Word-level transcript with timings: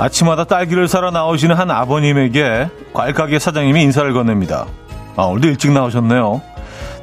아침마다 0.00 0.44
딸기를 0.44 0.88
사러 0.88 1.10
나오시는 1.10 1.54
한 1.54 1.70
아버님에게 1.70 2.70
과일 2.94 3.12
가게 3.12 3.38
사장님이 3.38 3.82
인사를 3.82 4.10
건넵니다. 4.14 4.64
아, 5.16 5.24
오늘도 5.24 5.48
일찍 5.48 5.72
나오셨네요. 5.72 6.40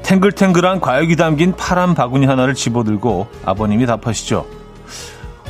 탱글탱글한 0.01 0.79
과육이 0.79 1.15
담긴 1.15 1.55
파란 1.55 1.93
바구니 1.93 2.25
하나를 2.25 2.55
집어들고 2.55 3.27
아버님이 3.45 3.85
답하시죠. 3.85 4.47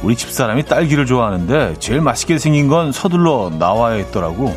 우리 0.03 0.17
집사람이 0.17 0.65
딸기를 0.65 1.05
좋아하는데 1.05 1.75
제일 1.79 2.01
맛있게 2.01 2.37
생긴 2.37 2.67
건 2.67 2.91
서둘러 2.91 3.49
나와야 3.57 3.95
했더라고. 3.95 4.53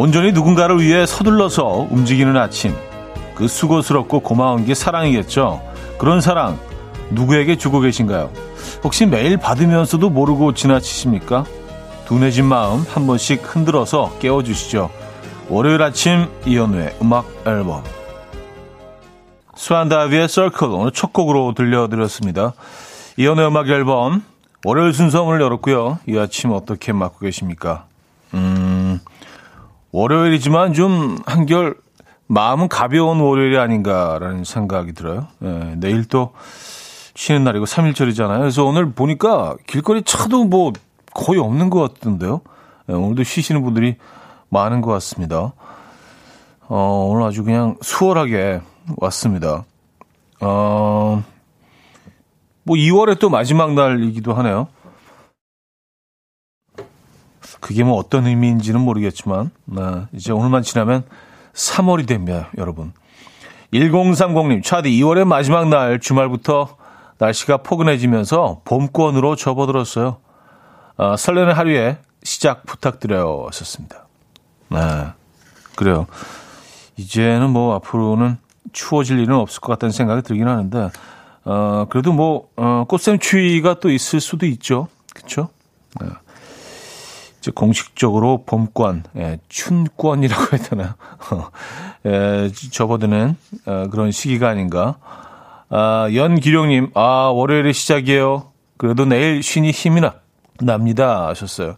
온전히 0.00 0.32
누군가를 0.32 0.80
위해 0.80 1.04
서둘러서 1.04 1.88
움직이는 1.90 2.34
아침. 2.34 2.74
그 3.34 3.46
수고스럽고 3.46 4.20
고마운 4.20 4.64
게 4.64 4.72
사랑이겠죠. 4.74 5.60
그런 5.98 6.22
사랑, 6.22 6.58
누구에게 7.10 7.58
주고 7.58 7.80
계신가요? 7.80 8.30
혹시 8.82 9.04
매일 9.04 9.36
받으면서도 9.36 10.08
모르고 10.08 10.54
지나치십니까? 10.54 11.44
둔해진 12.06 12.46
마음 12.46 12.80
한 12.88 13.06
번씩 13.06 13.42
흔들어서 13.44 14.16
깨워주시죠. 14.20 14.88
월요일 15.50 15.82
아침 15.82 16.28
이연우의 16.46 16.96
음악 17.02 17.26
앨범. 17.46 17.84
수완다비의 19.54 20.30
Circle 20.30 20.74
오늘 20.74 20.92
첫 20.92 21.12
곡으로 21.12 21.52
들려드렸습니다. 21.54 22.54
이연우의 23.18 23.48
음악 23.48 23.68
앨범 23.68 24.24
월요일 24.64 24.94
순서 24.94 25.24
문을 25.24 25.42
열었고요. 25.42 25.98
이 26.08 26.16
아침 26.16 26.52
어떻게 26.52 26.94
맞고 26.94 27.18
계십니까? 27.18 27.84
음... 28.32 29.00
월요일이지만 29.92 30.72
좀 30.72 31.18
한결 31.26 31.76
마음은 32.26 32.68
가벼운 32.68 33.20
월요일이 33.20 33.58
아닌가라는 33.58 34.44
생각이 34.44 34.92
들어요. 34.92 35.26
네, 35.40 35.74
내일 35.78 36.04
또 36.04 36.32
쉬는 37.16 37.42
날이고 37.42 37.64
3일절이잖아요. 37.64 38.38
그래서 38.38 38.64
오늘 38.64 38.92
보니까 38.92 39.56
길거리 39.66 40.02
차도 40.02 40.44
뭐 40.44 40.72
거의 41.12 41.40
없는 41.40 41.70
것 41.70 41.94
같던데요. 41.94 42.40
네, 42.86 42.94
오늘도 42.94 43.24
쉬시는 43.24 43.62
분들이 43.62 43.96
많은 44.48 44.80
것 44.80 44.92
같습니다. 44.92 45.52
어, 46.68 47.08
오늘 47.10 47.24
아주 47.24 47.42
그냥 47.42 47.76
수월하게 47.82 48.60
왔습니다. 48.96 49.64
어, 50.40 51.24
뭐 52.62 52.76
2월의 52.76 53.18
또 53.18 53.28
마지막 53.28 53.74
날이기도 53.74 54.34
하네요. 54.34 54.68
그게 57.58 57.82
뭐 57.82 57.96
어떤 57.96 58.26
의미인지는 58.26 58.80
모르겠지만, 58.80 59.50
네, 59.64 59.82
이제 60.12 60.32
오늘만 60.32 60.62
지나면 60.62 61.04
3월이 61.52 62.06
됩니다, 62.06 62.50
여러분. 62.58 62.92
1030님, 63.72 64.62
차디 64.64 64.90
2월의 64.90 65.24
마지막 65.24 65.68
날 65.68 66.00
주말부터 66.00 66.76
날씨가 67.18 67.58
포근해지면서 67.58 68.62
봄권으로 68.64 69.36
접어들었어요. 69.36 70.18
어, 70.96 71.16
설레는 71.16 71.52
하루에 71.52 71.98
시작 72.22 72.66
부탁드려요. 72.66 73.46
하셨습니다. 73.48 74.06
네, 74.68 74.78
그래요. 75.76 76.06
이제는 76.96 77.50
뭐 77.50 77.74
앞으로는 77.76 78.36
추워질 78.72 79.18
일은 79.18 79.34
없을 79.34 79.60
것 79.60 79.72
같다는 79.72 79.92
생각이 79.92 80.22
들긴 80.22 80.48
하는데, 80.48 80.90
어, 81.44 81.86
그래도 81.90 82.12
뭐, 82.12 82.48
어, 82.56 82.84
꽃샘 82.88 83.18
추위가 83.18 83.80
또 83.80 83.90
있을 83.90 84.20
수도 84.20 84.46
있죠. 84.46 84.88
그쵸? 85.14 85.48
네. 86.00 86.08
이제 87.40 87.50
공식적으로 87.50 88.44
봄권, 88.44 89.04
예, 89.16 89.38
춘권이라고 89.48 90.56
해야 90.56 90.62
되나요? 90.62 90.94
예, 92.06 92.50
접어드는 92.70 93.36
어, 93.66 93.86
그런 93.90 94.10
시기가 94.10 94.48
아닌가. 94.48 94.96
아, 95.70 96.08
연기룡님, 96.12 96.90
아, 96.94 97.30
월요일의 97.32 97.72
시작이에요. 97.72 98.50
그래도 98.76 99.06
내일 99.06 99.42
쉰이 99.42 99.70
힘이 99.70 100.02
나, 100.02 100.14
납니다. 100.60 101.28
하셨어요. 101.28 101.76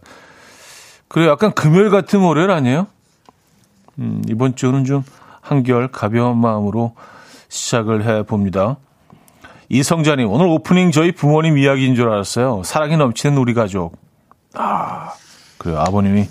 그래, 1.07 1.27
약간 1.27 1.53
금요일 1.53 1.89
같은 1.89 2.19
월요일 2.19 2.51
아니에요? 2.51 2.87
음, 3.99 4.21
이번 4.27 4.55
주는 4.55 4.83
좀 4.83 5.03
한결 5.39 5.89
가벼운 5.89 6.39
마음으로 6.39 6.95
시작을 7.47 8.05
해 8.05 8.23
봅니다. 8.23 8.77
이성자님, 9.69 10.29
오늘 10.29 10.47
오프닝 10.47 10.91
저희 10.91 11.13
부모님 11.13 11.57
이야기인 11.57 11.95
줄 11.95 12.09
알았어요. 12.09 12.63
사랑이 12.63 12.97
넘치는 12.97 13.37
우리 13.37 13.53
가족. 13.53 13.97
아, 14.55 15.13
그 15.63 15.77
아버님이 15.79 16.27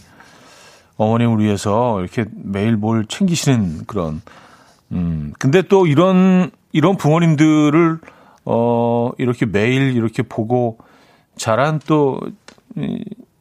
어머님을 0.99 1.43
위해서 1.43 2.01
이렇게 2.01 2.27
매일 2.35 2.77
뭘 2.77 3.07
챙기시는 3.07 3.87
그런 3.87 4.21
음 4.93 5.33
근데 5.39 5.63
또 5.63 5.87
이런 5.87 6.51
이런 6.73 6.99
부모님들을 6.99 7.99
어 8.45 9.11
이렇게 9.17 9.47
매일 9.47 9.97
이렇게 9.97 10.23
보고 10.23 10.79
자란 11.37 11.81
또 11.87 12.21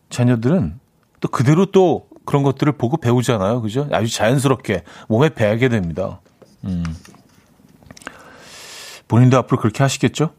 자녀들은 0.10 0.80
또 1.20 1.28
그대로 1.28 1.66
또 1.66 2.08
그런 2.24 2.44
것들을 2.44 2.72
보고 2.74 2.96
배우잖아요. 2.96 3.62
그죠? 3.62 3.90
아주 3.92 4.14
자연스럽게 4.14 4.84
몸에 5.10 5.30
배게 5.30 5.68
됩니다. 5.68 6.22
음. 6.64 6.84
본인도 9.10 9.38
앞으로 9.38 9.60
그렇게 9.60 9.84
하시겠죠? 9.84 10.30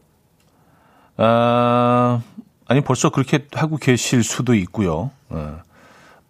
아, 1.17 2.21
아니 2.65 2.81
벌써 2.81 3.11
그렇게 3.11 3.45
하고 3.53 3.77
계실 3.77 4.23
수도 4.23 4.55
있고요. 4.55 5.11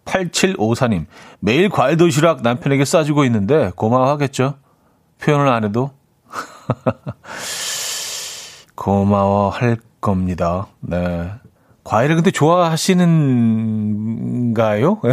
8754님, 0.04 1.06
매일 1.40 1.68
과일 1.68 1.96
도시락 1.96 2.42
남편에게 2.42 2.84
싸주고 2.84 3.24
있는데 3.24 3.72
고마워하겠죠? 3.76 4.54
표현을 5.20 5.48
안 5.48 5.64
해도. 5.64 5.90
고마워할 8.74 9.78
겁니다. 10.00 10.66
네. 10.80 11.30
과일을 11.84 12.16
근데 12.16 12.30
좋아하시는가요? 12.30 15.00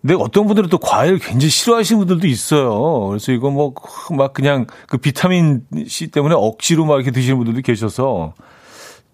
근데 0.00 0.14
어떤 0.14 0.46
분들은 0.46 0.70
또 0.70 0.78
과일 0.78 1.18
굉장히 1.18 1.50
싫어하시는 1.50 1.98
분들도 1.98 2.26
있어요. 2.26 3.08
그래서 3.08 3.32
이거 3.32 3.50
뭐 3.50 3.74
막 4.10 4.32
그냥 4.32 4.66
그 4.88 4.98
비타민 4.98 5.62
C 5.86 6.08
때문에 6.08 6.34
억지로 6.34 6.84
막 6.84 6.96
이렇게 6.96 7.10
드시는 7.10 7.36
분들도 7.38 7.62
계셔서 7.62 8.34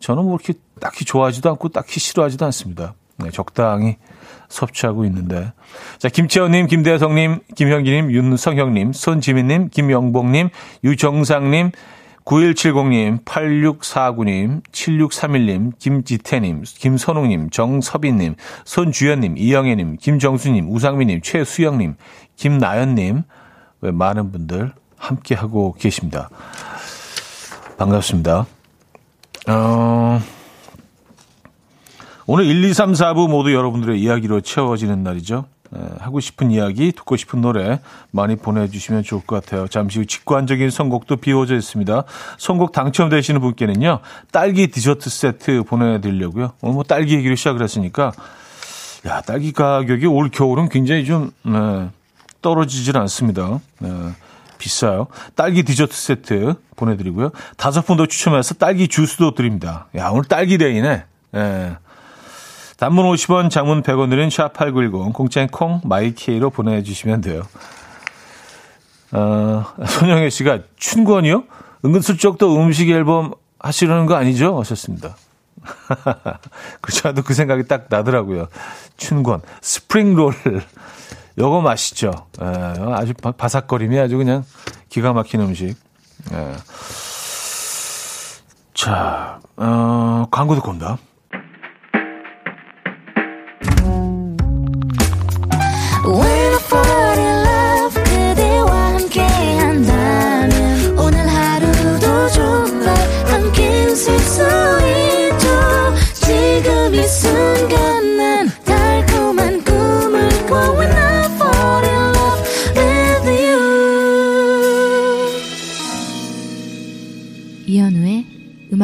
저는 0.00 0.24
뭐 0.24 0.34
이렇게 0.34 0.54
딱히 0.80 1.04
좋아하지도 1.04 1.50
않고 1.50 1.68
딱히 1.68 2.00
싫어하지도 2.00 2.44
않습니다. 2.46 2.94
네, 3.16 3.30
적당히 3.30 3.96
섭취하고 4.48 5.04
있는데. 5.06 5.52
자, 5.98 6.08
김채원님, 6.08 6.66
김대성님, 6.66 7.40
김형기님, 7.54 8.12
윤성형님, 8.12 8.92
손지민님, 8.92 9.70
김영봉님, 9.70 10.50
유정상님, 10.84 11.70
9170님, 12.24 13.24
8649님, 13.24 14.62
7631님, 14.72 15.72
김지태님, 15.78 16.62
김선웅님, 16.62 17.50
정서빈님, 17.50 18.36
손주연님, 18.64 19.36
이영애님, 19.36 19.98
김정수님, 20.00 20.70
우상민님, 20.70 21.20
최수영님, 21.22 21.96
김나연님, 22.36 23.24
왜 23.82 23.90
많은 23.90 24.32
분들 24.32 24.72
함께하고 24.96 25.74
계십니다. 25.78 26.30
반갑습니다. 27.76 28.46
어, 29.48 30.20
오늘 32.26 32.46
1, 32.46 32.64
2, 32.64 32.72
3, 32.72 32.92
4부 32.92 33.28
모두 33.28 33.52
여러분들의 33.52 34.00
이야기로 34.00 34.40
채워지는 34.40 35.02
날이죠. 35.02 35.44
네, 35.70 35.80
하고 35.98 36.20
싶은 36.20 36.50
이야기, 36.50 36.92
듣고 36.92 37.16
싶은 37.16 37.40
노래 37.40 37.80
많이 38.12 38.36
보내주시면 38.36 39.02
좋을 39.02 39.22
것 39.26 39.42
같아요. 39.42 39.66
잠시 39.68 39.98
후 39.98 40.06
직관적인 40.06 40.70
선곡도 40.70 41.16
비워져 41.16 41.56
있습니다. 41.56 42.04
선곡 42.38 42.72
당첨되시는 42.72 43.40
분께는요, 43.40 43.98
딸기 44.30 44.68
디저트 44.68 45.10
세트 45.10 45.64
보내드리려고요. 45.64 46.52
오늘 46.62 46.74
뭐 46.74 46.82
딸기 46.84 47.14
얘기를 47.14 47.36
시작을 47.36 47.62
했으니까, 47.62 48.12
야, 49.06 49.20
딸기 49.20 49.52
가격이 49.52 50.06
올 50.06 50.30
겨울은 50.30 50.70
굉장히 50.70 51.04
좀, 51.04 51.30
네, 51.42 51.90
떨어지질 52.40 52.96
않습니다. 52.96 53.60
네, 53.80 53.90
비싸요. 54.58 55.08
딸기 55.34 55.62
디저트 55.62 55.94
세트 55.94 56.54
보내드리고요. 56.76 57.32
다섯 57.58 57.84
분 57.84 57.98
더 57.98 58.06
추첨해서 58.06 58.54
딸기 58.54 58.88
주스도 58.88 59.34
드립니다. 59.34 59.88
야, 59.96 60.08
오늘 60.08 60.24
딸기 60.24 60.56
day네. 60.56 61.04
네. 61.32 61.76
단문 62.76 63.06
50원, 63.06 63.50
장문 63.50 63.82
100원 63.82 64.10
드린 64.10 64.28
샵8910, 64.28 65.12
공짜인 65.12 65.48
콩, 65.48 65.80
마이K로 65.84 66.50
보내주시면 66.50 67.20
돼요. 67.20 67.42
어, 69.12 69.64
손영애 69.86 70.28
씨가 70.30 70.60
춘권이요? 70.76 71.44
은근슬쩍 71.84 72.38
또 72.38 72.56
음식 72.60 72.90
앨범 72.90 73.32
하시려는 73.60 74.06
거 74.06 74.14
아니죠? 74.16 74.58
하셨습니다. 74.58 75.16
그렇죠. 76.80 77.08
나도 77.08 77.22
그 77.22 77.32
생각이 77.32 77.66
딱 77.66 77.86
나더라고요. 77.88 78.48
춘권. 78.96 79.40
스프링롤. 79.60 80.34
요거 81.38 81.60
맛있죠. 81.62 82.10
에, 82.40 82.44
예, 82.46 82.92
아주 82.92 83.12
바삭거림이 83.14 83.98
아주 83.98 84.16
그냥 84.16 84.44
기가 84.88 85.12
막힌 85.12 85.40
음식. 85.40 85.68
에. 85.68 85.74
예. 86.32 86.54
자, 88.74 89.40
어, 89.56 90.26
광고 90.30 90.54
듣고 90.56 90.70
온다. 90.70 90.98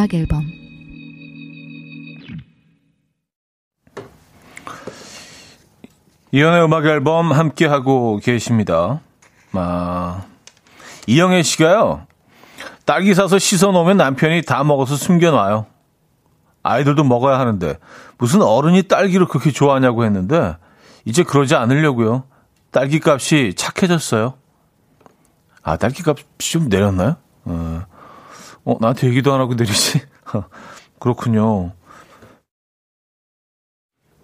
음악 0.01 0.15
앨범 0.15 0.47
이연의 6.33 6.65
음악 6.65 6.87
앨범 6.87 7.33
함께 7.33 7.67
하고 7.67 8.19
계십니다. 8.23 9.01
아, 9.53 10.25
이영애 11.07 11.43
씨가요. 11.43 12.07
딸기 12.87 13.15
사서 13.15 13.39
씻어 13.39 13.73
놓으면 13.73 13.99
남편이 13.99 14.43
다 14.43 14.65
먹어서 14.65 14.97
숨겨 14.97 15.33
놔요. 15.33 15.67
아이들도 16.63 17.05
먹어야 17.05 17.39
하는데 17.39 17.77
무슨 18.17 18.41
어른이 18.41 18.85
딸기를 18.85 19.27
그렇게 19.27 19.51
좋아하냐고 19.51 20.07
했는데 20.07 20.57
이제 21.05 21.23
그러지 21.23 21.57
않으려고요. 21.57 22.25
딸기 22.71 23.01
값이 23.05 23.53
착해졌어요. 23.55 24.33
아, 25.63 25.77
딸기 25.77 26.03
값이 26.07 26.53
좀 26.53 26.71
내렸나요? 26.71 27.17
어, 27.45 27.83
어 28.65 28.77
나한테 28.81 29.09
얘기도 29.09 29.33
안 29.33 29.41
하고 29.41 29.55
내리지? 29.55 30.01
그렇군요. 30.99 31.73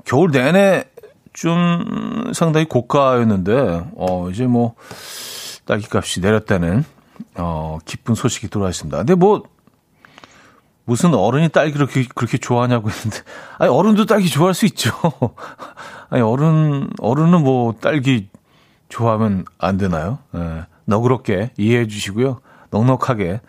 겨울 0.05 0.31
내내 0.31 0.85
좀 1.33 2.33
상당히 2.33 2.67
고가였는데, 2.67 3.91
어, 3.97 4.31
이제 4.31 4.47
뭐, 4.47 4.75
딸기 5.67 5.87
값이 5.93 6.21
내렸다는, 6.21 6.85
어, 7.35 7.79
기쁜 7.85 8.15
소식이 8.15 8.49
있습니다. 8.69 8.97
근데 8.97 9.15
뭐, 9.15 9.43
무슨 10.85 11.13
어른이 11.15 11.51
딸기를 11.51 11.87
그렇게, 11.87 12.09
그렇게 12.15 12.39
좋아하냐고 12.39 12.89
했는데, 12.89 13.19
아니, 13.59 13.71
어른도 13.71 14.07
딸기 14.07 14.31
좋아할 14.31 14.55
수 14.55 14.65
있죠. 14.67 14.93
아니, 16.09 16.23
어른, 16.23 16.89
어른은 17.01 17.43
뭐, 17.43 17.75
딸기 17.81 18.29
좋아하면 18.89 19.45
안 19.59 19.77
되나요? 19.77 20.21
예, 20.35 20.65
너그럽게 20.85 21.51
이해해 21.59 21.89
주시고요. 21.89 22.41
넉넉하게 22.71 23.41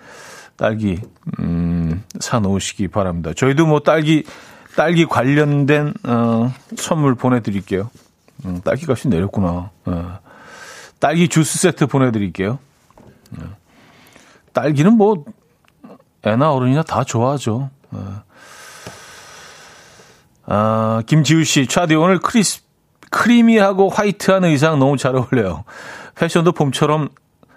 딸기, 0.57 1.00
음, 1.39 2.04
사 2.19 2.39
놓으시기 2.39 2.88
바랍니다. 2.88 3.31
저희도 3.36 3.65
뭐, 3.65 3.80
딸기, 3.80 4.24
딸기 4.75 5.06
관련된 5.06 5.94
어, 6.04 6.54
선물 6.75 7.15
보내드릴게요. 7.15 7.89
음, 8.45 8.62
딸기 8.62 8.86
값이 8.88 9.07
내렸구나. 9.07 9.71
어. 9.86 10.19
딸기 11.00 11.27
주스 11.27 11.59
세트 11.59 11.88
보내드릴게요. 11.88 12.59
어. 13.39 13.57
딸기는 14.54 14.94
뭐 14.94 15.25
애나 16.24 16.51
어른이나 16.51 16.83
다 16.83 17.04
좋아하죠. 17.04 17.69
어. 17.92 18.24
아, 20.45 21.01
김지우 21.06 21.44
씨, 21.44 21.68
차디 21.68 21.95
오늘 21.95 22.19
크리스 22.19 22.62
creamy하고 23.10 23.90
화이트한 23.89 24.44
의상 24.45 24.80
너무 24.80 24.98
잘 24.98 25.15
어울려요. 25.15 25.63
패션도 26.15 26.51
봄처럼 26.51 27.09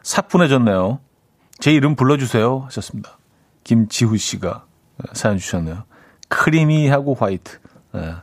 사뿐해졌네요. 0.02 1.00
제 1.60 1.72
이름 1.72 1.94
불러주세요 1.94 2.60
하셨습니다. 2.66 3.18
김지우 3.64 4.16
씨가 4.16 4.64
사연 5.12 5.38
주셨네요. 5.38 5.84
creamy하고 6.28 7.14
화이트. 7.14 7.58
네. 7.92 8.14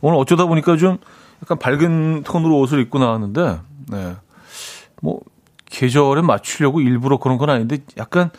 오늘 0.00 0.18
어쩌다 0.18 0.46
보니까 0.46 0.76
좀 0.76 0.98
약간 1.42 1.58
밝은 1.58 2.22
톤으로 2.22 2.58
옷을 2.60 2.80
입고 2.80 2.98
나왔는데, 2.98 3.60
네. 3.88 4.16
뭐, 5.02 5.20
계절에 5.66 6.22
맞추려고 6.22 6.80
일부러 6.80 7.18
그런 7.18 7.36
건 7.38 7.50
아닌데, 7.50 7.78
약간 7.98 8.30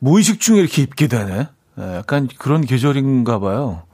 무의식 0.00 0.40
중에 0.40 0.60
이렇게 0.60 0.82
입게 0.82 1.06
되네. 1.06 1.48
네. 1.76 1.96
약간 1.96 2.28
그런 2.38 2.60
계절인가 2.60 3.38
봐요. 3.38 3.84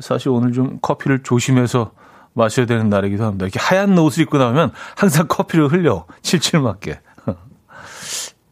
사실 0.00 0.30
오늘 0.30 0.52
좀 0.52 0.78
커피를 0.82 1.22
조심해서 1.22 1.92
마셔야 2.32 2.66
되는 2.66 2.88
날이기도 2.88 3.24
합니다. 3.24 3.46
이렇게 3.46 3.60
하얀 3.60 3.96
옷을 3.96 4.24
입고 4.24 4.38
나오면 4.38 4.72
항상 4.96 5.26
커피를 5.28 5.70
흘려. 5.70 6.06
칠칠 6.22 6.60
맞게. 6.60 6.98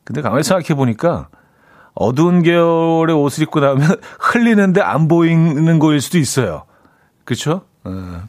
근데 0.04 0.20
가만히 0.22 0.42
생각해 0.42 0.74
보니까, 0.74 1.28
어두운 1.94 2.42
계열의 2.42 3.14
옷을 3.14 3.44
입고 3.44 3.60
나오면 3.60 4.00
흘리는데 4.18 4.80
안 4.80 5.08
보이는 5.08 5.78
거일 5.78 6.00
수도 6.00 6.18
있어요. 6.18 6.64
그렇죠? 7.24 7.62
어. 7.84 8.22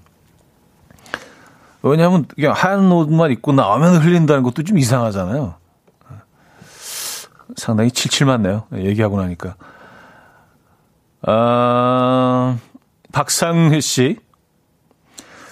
왜냐하면 1.82 2.26
그냥 2.34 2.54
하얀 2.56 2.92
옷만 2.92 3.32
입고 3.32 3.52
나오면 3.52 3.98
흘린다는 3.98 4.44
것도 4.44 4.64
좀 4.64 4.78
이상하잖아요. 4.78 5.56
상당히 7.58 7.92
칠칠 7.92 8.26
맞네요. 8.26 8.64
얘기하고 8.74 9.20
나니까. 9.20 9.56
아, 11.24 12.58
박상혜 13.12 13.80
씨. 13.80 14.18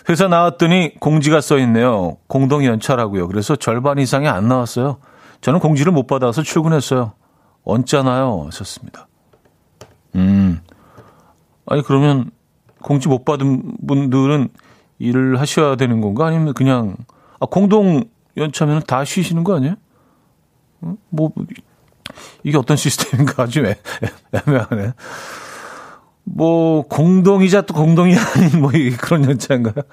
회사 0.09 0.27
나왔더니 0.27 0.95
공지가 0.99 1.41
써 1.41 1.57
있네요. 1.59 2.17
공동 2.27 2.65
연차라고요. 2.65 3.27
그래서 3.27 3.55
절반 3.55 3.99
이상이 3.99 4.27
안 4.27 4.47
나왔어요. 4.47 4.97
저는 5.41 5.59
공지를 5.59 5.91
못 5.91 6.07
받아서 6.07 6.43
출근했어요. 6.43 7.13
얹잖아요. 7.63 8.45
하셨습니다. 8.47 9.07
음. 10.15 10.61
아니, 11.65 11.81
그러면 11.83 12.31
공지 12.81 13.07
못 13.07 13.25
받은 13.25 13.77
분들은 13.87 14.49
일을 14.99 15.39
하셔야 15.39 15.75
되는 15.75 16.01
건가? 16.01 16.27
아니면 16.27 16.53
그냥, 16.53 16.95
아, 17.39 17.45
공동 17.45 18.03
연차면 18.37 18.81
다 18.85 19.03
쉬시는 19.03 19.43
거 19.43 19.55
아니에요? 19.55 19.75
어? 20.81 20.95
뭐, 21.09 21.31
이게 22.43 22.57
어떤 22.57 22.77
시스템인가 22.77 23.43
아주 23.43 23.65
애, 23.65 23.75
애매하네. 24.33 24.93
뭐, 26.23 26.83
공동이자 26.83 27.61
또 27.61 27.73
공동이 27.73 28.15
아닌 28.15 28.61
뭐, 28.61 28.71
그런 28.99 29.25
연차인가요? 29.25 29.83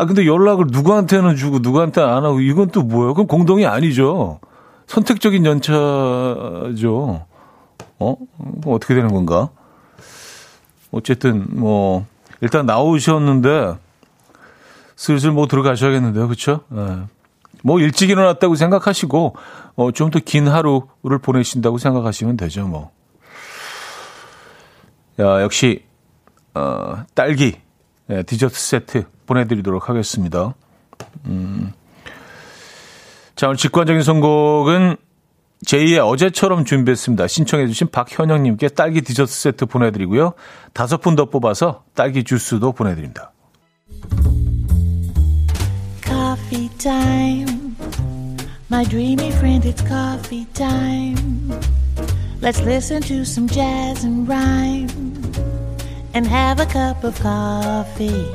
아, 0.00 0.06
근데 0.06 0.24
연락을 0.24 0.68
누구한테는 0.70 1.36
주고 1.36 1.58
누구한테 1.58 2.00
안 2.00 2.24
하고 2.24 2.40
이건 2.40 2.70
또 2.70 2.82
뭐예요? 2.82 3.12
그럼 3.12 3.26
공동이 3.26 3.66
아니죠. 3.66 4.40
선택적인 4.86 5.44
연차죠. 5.44 7.26
어? 7.98 8.16
어떻게 8.64 8.94
되는 8.94 9.12
건가? 9.12 9.50
어쨌든 10.90 11.46
뭐 11.50 12.06
일단 12.40 12.64
나오셨는데 12.64 13.74
슬슬 14.96 15.32
뭐 15.32 15.46
들어가셔야겠는데요, 15.46 16.28
그렇죠? 16.28 16.60
네. 16.68 17.00
뭐 17.62 17.78
일찍 17.78 18.08
일어났다고 18.08 18.54
생각하시고 18.54 19.36
어, 19.76 19.92
좀 19.92 20.10
더 20.10 20.18
긴 20.20 20.48
하루를 20.48 21.18
보내신다고 21.20 21.76
생각하시면 21.76 22.38
되죠, 22.38 22.66
뭐. 22.66 22.90
야, 25.20 25.42
역시 25.42 25.84
어, 26.54 27.04
딸기 27.14 27.58
네, 28.10 28.24
디저트 28.24 28.58
세트 28.58 29.04
보내드리도록 29.26 29.88
하겠습니다. 29.88 30.52
음. 31.26 31.72
자, 33.36 33.46
오늘 33.46 33.56
직관적인 33.56 34.02
선곡은 34.02 34.96
제2의 35.64 36.04
어제처럼 36.04 36.64
준비했습니다. 36.64 37.28
신청해주신 37.28 37.92
박현영님께 37.92 38.70
딸기 38.70 39.02
디저트 39.02 39.32
세트 39.32 39.66
보내드리고요. 39.66 40.32
다섯 40.72 41.00
분 41.00 41.14
더 41.14 41.26
뽑아서 41.26 41.84
딸기 41.94 42.24
주스도 42.24 42.72
보내드립니다. 42.72 43.30
Coffee. 46.02 46.68
My 48.72 48.84
dreamy 48.84 49.28
friend, 49.28 49.64
it's 49.64 49.86
coffee 49.86 50.46
time. 50.54 51.50
Let's 52.40 52.60
listen 52.62 53.02
to 53.02 53.22
some 53.22 53.46
jazz 53.46 54.04
and 54.04 54.26
rhyme 54.28 54.88
and 56.14 56.26
have 56.26 56.60
a 56.60 56.66
cup 56.66 57.06
of 57.06 57.16
coffee. 57.20 58.26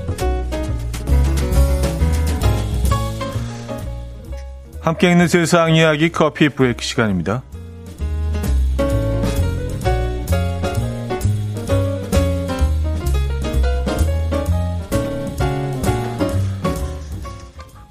함께 4.82 5.12
있는 5.12 5.27
세상 5.27 5.75
이야기 5.75 6.12
커피 6.12 6.50
브레이크 6.50 6.84
시간입니다. 6.84 7.41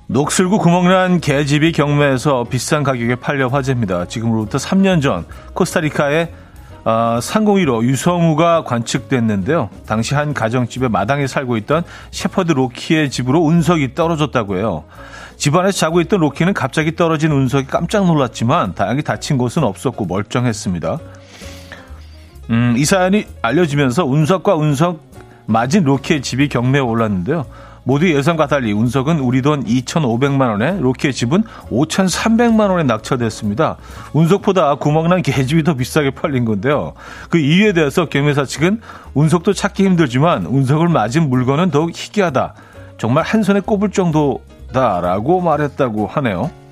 녹슬고 0.07 0.59
구멍난 0.59 1.19
개집이 1.19 1.73
경매에서 1.73 2.45
비싼 2.45 2.85
가격에 2.85 3.17
팔려 3.17 3.49
화제입니다. 3.49 4.07
지금으로부터 4.07 4.59
3년 4.59 5.03
전 5.03 5.27
코스타리카의 5.55 6.31
어, 6.85 7.19
상공위로 7.21 7.85
유성우가 7.85 8.65
관측됐는데요. 8.65 9.71
당시 9.87 10.15
한 10.15 10.35
가정집의 10.35 10.91
마당에 10.91 11.27
살고 11.27 11.57
있던 11.59 11.83
셰퍼드 12.11 12.53
로키의 12.53 13.11
집으로 13.11 13.41
운석이 13.41 13.95
떨어졌다고 13.95 14.59
해요. 14.59 14.85
집안에서 15.37 15.79
자고 15.79 16.01
있던 16.03 16.21
로키는 16.21 16.53
갑자기 16.53 16.95
떨어진 16.95 17.33
운석이 17.33 17.67
깜짝 17.67 18.07
놀랐지만 18.07 18.75
다행히 18.75 19.03
다친 19.03 19.39
곳은 19.39 19.65
없었고 19.65 20.05
멀쩡했습니다. 20.05 20.99
음, 22.51 22.75
이 22.77 22.85
사연이 22.85 23.27
알려지면서 23.41 24.05
운석과 24.05 24.55
운석 24.55 25.01
맞은 25.47 25.85
로키의 25.85 26.23
집이 26.23 26.49
경매에 26.49 26.81
올랐는데요. 26.81 27.47
모두 27.85 28.13
예상과 28.13 28.47
달리 28.47 28.73
운석은 28.73 29.21
우리 29.21 29.43
돈 29.43 29.65
2,500만 29.65 30.51
원에 30.51 30.79
로키의 30.81 31.13
집은 31.13 31.45
5,300만 31.71 32.71
원에 32.71 32.83
낙찰됐습니다. 32.83 33.77
운석보다 34.13 34.75
구멍난 34.77 35.23
개집이 35.23 35.63
더 35.63 35.75
비싸게 35.75 36.11
팔린 36.11 36.45
건데요. 36.45 36.95
그 37.31 37.39
이유에 37.39 37.73
대해서 37.73 38.07
경매사 38.07 38.45
측은 38.45 38.81
운석도 39.13 39.53
찾기 39.53 39.85
힘들지만 39.85 40.47
운석을 40.47 40.89
맞은 40.89 41.29
물건은 41.29 41.71
더욱 41.71 41.91
희귀하다. 41.95 42.55
정말 42.99 43.25
한 43.25 43.43
손에 43.43 43.61
꼽을 43.61 43.91
정도다라고 43.91 45.41
말했다고 45.41 46.07
하네요. 46.07 46.64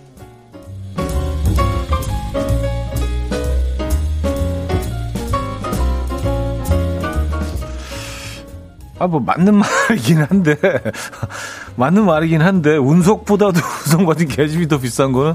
아, 9.03 9.09
뭐, 9.09 9.19
맞는 9.19 9.57
말이긴 9.89 10.19
한데, 10.23 10.55
맞는 11.75 12.05
말이긴 12.07 12.41
한데, 12.41 12.77
운석보다도 12.77 13.59
운석 13.87 14.07
같은 14.07 14.29
계집이 14.29 14.69
더 14.69 14.79
비싼 14.79 15.11
거는, 15.11 15.35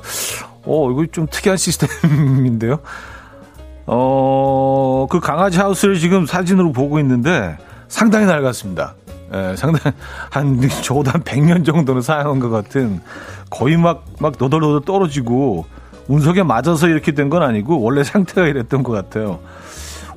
어, 0.64 0.92
이거 0.92 1.06
좀 1.12 1.28
특이한 1.30 1.58
시스템인데요. 1.58 2.80
어, 3.86 5.06
그 5.10 5.20
강아지 5.20 5.60
하우스를 5.60 6.00
지금 6.00 6.26
사진으로 6.26 6.72
보고 6.72 6.98
있는데, 7.00 7.58
상당히 7.90 8.26
낡았습니다. 8.26 8.96
예, 9.34 9.56
상당히, 9.58 9.94
한, 10.30 10.62
적어도 10.82 11.12
한 11.12 11.22
100년 11.24 11.66
정도는 11.66 12.02
사용한 12.02 12.40
것 12.40 12.50
같은, 12.50 13.02
거의 13.50 13.76
막, 13.76 14.06
막 14.20 14.36
너덜너덜 14.40 14.82
떨어지고, 14.86 15.66
운석에 16.08 16.44
맞아서 16.44 16.88
이렇게 16.88 17.12
된 17.12 17.30
건 17.30 17.44
아니고, 17.44 17.82
원래 17.82 18.06
상태가 18.06 18.48
이랬던 18.48 18.84
것 18.84 18.94
같아요. 18.94 19.40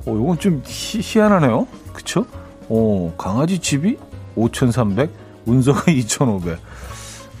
어, 0.05 0.15
이건 0.15 0.39
좀 0.39 0.63
희, 0.65 0.99
희한하네요. 1.01 1.67
그쵸? 1.91 2.25
어, 2.73 3.13
강아지 3.17 3.59
집이 3.59 3.97
5,300, 4.35 5.11
운석은 5.45 5.93
2,500. 5.93 6.57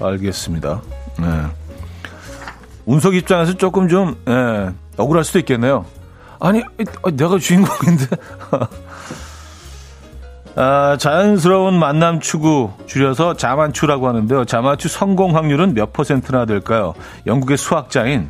알겠습니다. 0.01 0.81
네. 1.19 1.25
운석 2.85 3.15
입장에서 3.15 3.53
조금 3.53 3.87
좀, 3.87 4.17
예, 4.27 4.71
억울할 4.97 5.23
수도 5.23 5.39
있겠네요. 5.39 5.85
아니, 6.41 6.61
내가 7.13 7.37
주인공인데. 7.37 8.07
아, 10.57 10.97
자연스러운 10.99 11.79
만남 11.79 12.19
추구, 12.19 12.71
줄여서 12.85 13.37
자만추라고 13.37 14.09
하는데요. 14.09 14.43
자만추 14.43 14.89
성공 14.89 15.37
확률은 15.37 15.73
몇 15.73 15.93
퍼센트나 15.93 16.43
될까요? 16.43 16.93
영국의 17.25 17.57
수학자인 17.57 18.29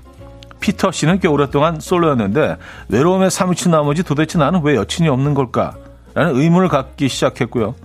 피터 0.59 0.91
씨는 0.91 1.19
꽤 1.19 1.27
오랫동안 1.27 1.79
솔로였는데 1.79 2.57
외로움에 2.89 3.31
사무친 3.31 3.71
나머지 3.71 4.03
도대체 4.03 4.37
나는 4.37 4.61
왜 4.61 4.75
여친이 4.75 5.09
없는 5.09 5.33
걸까? 5.33 5.73
라는 6.13 6.35
의문을 6.35 6.67
갖기 6.67 7.09
시작했고요. 7.09 7.75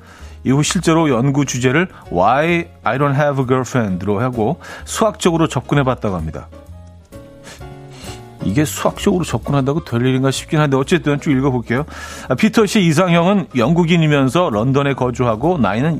이후 0.45 0.63
실제로 0.63 1.11
연구 1.11 1.45
주제를 1.45 1.89
Why 2.13 2.67
I 2.85 2.99
don't 2.99 3.15
have 3.15 3.41
a 3.41 3.47
girlfriend로 3.47 4.21
하고 4.21 4.61
수학적으로 4.85 5.49
접근해 5.49 5.83
봤다고 5.83 6.15
합니다. 6.15 6.49
이게 8.45 8.65
수학적으로 8.65 9.25
접근한다고 9.25 9.85
될 9.85 10.07
일인가 10.07 10.31
싶긴 10.31 10.61
한데 10.61 10.77
어쨌든 10.77 11.21
쭉 11.21 11.33
읽어볼게요. 11.33 11.85
피터 12.39 12.67
씨 12.67 12.81
이상형은 12.83 13.49
영국인이면서 13.57 14.51
런던에 14.51 14.95
거주하고 14.95 15.59
나이는 15.59 15.99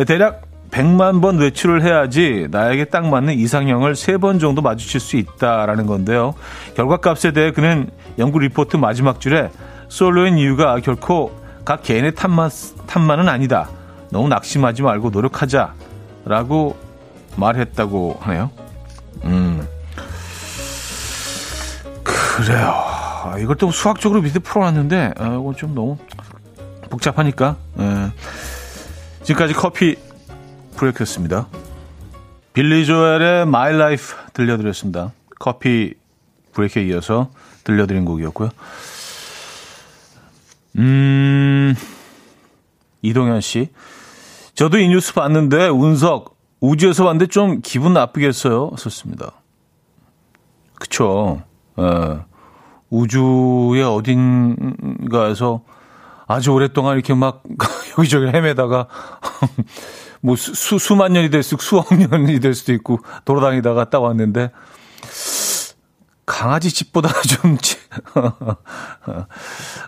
대략 0.05 0.41
100만 0.71 1.21
번 1.21 1.37
외출을 1.37 1.83
해야지 1.83 2.47
나에게 2.51 2.83
딱 2.85 3.07
맞는 3.07 3.35
이상형을 3.35 3.93
3번 3.93 4.41
정도 4.41 4.61
마주칠 4.61 4.99
수 4.99 5.15
있다라는 5.17 5.85
건데요. 5.85 6.33
결과값에 6.75 7.31
대해 7.31 7.51
그는 7.51 7.89
연구 8.19 8.39
리포트 8.39 8.75
마지막 8.77 9.19
줄에 9.21 9.51
솔로인 9.87 10.37
이유가 10.37 10.79
결코 10.79 11.31
각 11.63 11.83
개인의 11.83 12.15
탐만, 12.15 12.49
탐만은 12.87 13.29
아니다. 13.29 13.69
너무 14.09 14.27
낙심하지 14.27 14.81
말고 14.81 15.11
노력하자. 15.11 15.73
라고 16.25 16.75
말했다고 17.37 18.17
하네요. 18.21 18.49
음. 19.23 19.65
그래요. 22.03 23.02
아, 23.23 23.39
이걸 23.39 23.55
또 23.55 23.71
수학적으로 23.71 24.21
밑에 24.21 24.39
풀어놨는데, 24.39 25.13
아, 25.17 25.27
이건 25.27 25.55
좀 25.55 25.73
너무 25.73 25.97
복잡하니까. 26.89 27.55
예. 27.79 28.11
지금까지 29.23 29.53
커피 29.53 29.95
브레이크였습니다. 30.75 31.47
빌리 32.51 32.85
조엘의 32.85 33.43
My 33.43 33.73
Life 33.75 34.15
들려드렸습니다. 34.33 35.13
커피 35.39 35.93
브레이크에 36.51 36.83
이어서 36.87 37.31
들려드린 37.63 38.03
곡이었고요. 38.03 38.49
음, 40.79 41.75
이동현 43.01 43.39
씨. 43.39 43.69
저도 44.53 44.79
이 44.79 44.87
뉴스 44.89 45.13
봤는데, 45.13 45.69
운석, 45.69 46.35
우주에서 46.59 47.05
봤는데 47.05 47.27
좀 47.27 47.61
기분 47.61 47.93
나쁘겠어요. 47.93 48.71
썼습니다. 48.77 49.31
그쵸. 50.75 51.41
예. 51.79 52.32
우주의 52.93 53.83
어딘가에서 53.83 55.63
아주 56.27 56.51
오랫동안 56.51 56.93
이렇게 56.93 57.15
막 57.15 57.41
여기저기 57.97 58.27
헤매다가 58.27 58.87
뭐 60.21 60.35
수, 60.35 60.77
수만 60.77 61.13
년이 61.13 61.31
될 61.31 61.41
수, 61.41 61.57
수억 61.59 61.87
년이 61.97 62.39
될 62.39 62.53
수도 62.53 62.71
있고 62.71 62.99
돌아다니다가 63.25 63.89
딱 63.89 64.03
왔는데 64.03 64.51
강아지 66.25 66.71
집보다 66.71 67.09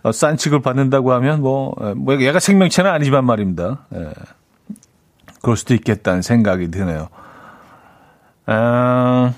좀싼 0.04 0.36
측을 0.38 0.62
받는다고 0.62 1.14
하면 1.14 1.42
뭐, 1.42 1.76
뭐 1.96 2.20
얘가 2.20 2.40
생명체는 2.40 2.90
아니지만 2.92 3.24
말입니다. 3.24 3.86
예. 3.94 4.12
그럴 5.42 5.56
수도 5.56 5.76
있겠다는 5.76 6.24
생각이 6.24 6.72
드네요. 6.72 7.08
아, 8.48 9.34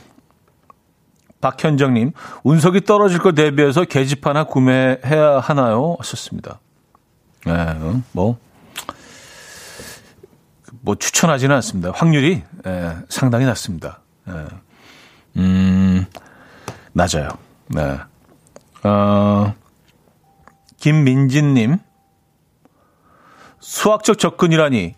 박현정님, 1.41 2.13
운석이 2.43 2.81
떨어질 2.81 3.19
거 3.19 3.31
대비해서 3.31 3.83
계집 3.83 4.25
하나 4.25 4.43
구매해야 4.45 5.39
하나요? 5.39 5.95
하셨습니다. 5.99 6.59
네, 7.45 7.53
뭐, 8.11 8.37
뭐 10.81 10.95
추천하지는 10.95 11.55
않습니다. 11.57 11.91
확률이 11.93 12.43
예, 12.65 12.95
상당히 13.09 13.45
낮습니다. 13.45 13.99
예. 14.27 14.45
음, 15.37 16.05
낮아요. 16.93 17.29
네. 17.67 17.97
어, 18.83 19.53
김민진님, 20.77 21.77
수학적 23.59 24.17
접근이라니 24.17 24.95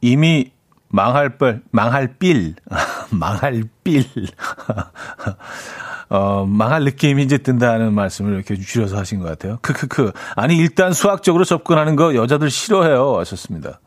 이미 0.00 0.52
망할 0.88 1.38
뻔, 1.38 1.62
망할 1.70 2.14
빌, 2.18 2.54
망할 3.18 3.62
빌, 3.82 4.04
어, 6.08 6.44
망할 6.46 6.84
느낌이 6.84 7.22
이제 7.22 7.38
든다는 7.38 7.94
말씀을 7.94 8.34
이렇게 8.34 8.56
줄여서 8.56 8.96
하신 8.96 9.20
것 9.20 9.28
같아요. 9.28 9.58
크크크. 9.62 10.12
아니, 10.36 10.56
일단 10.56 10.92
수학적으로 10.92 11.44
접근하는 11.44 11.96
거 11.96 12.14
여자들 12.14 12.50
싫어해요. 12.50 13.18
하셨습니다. 13.18 13.80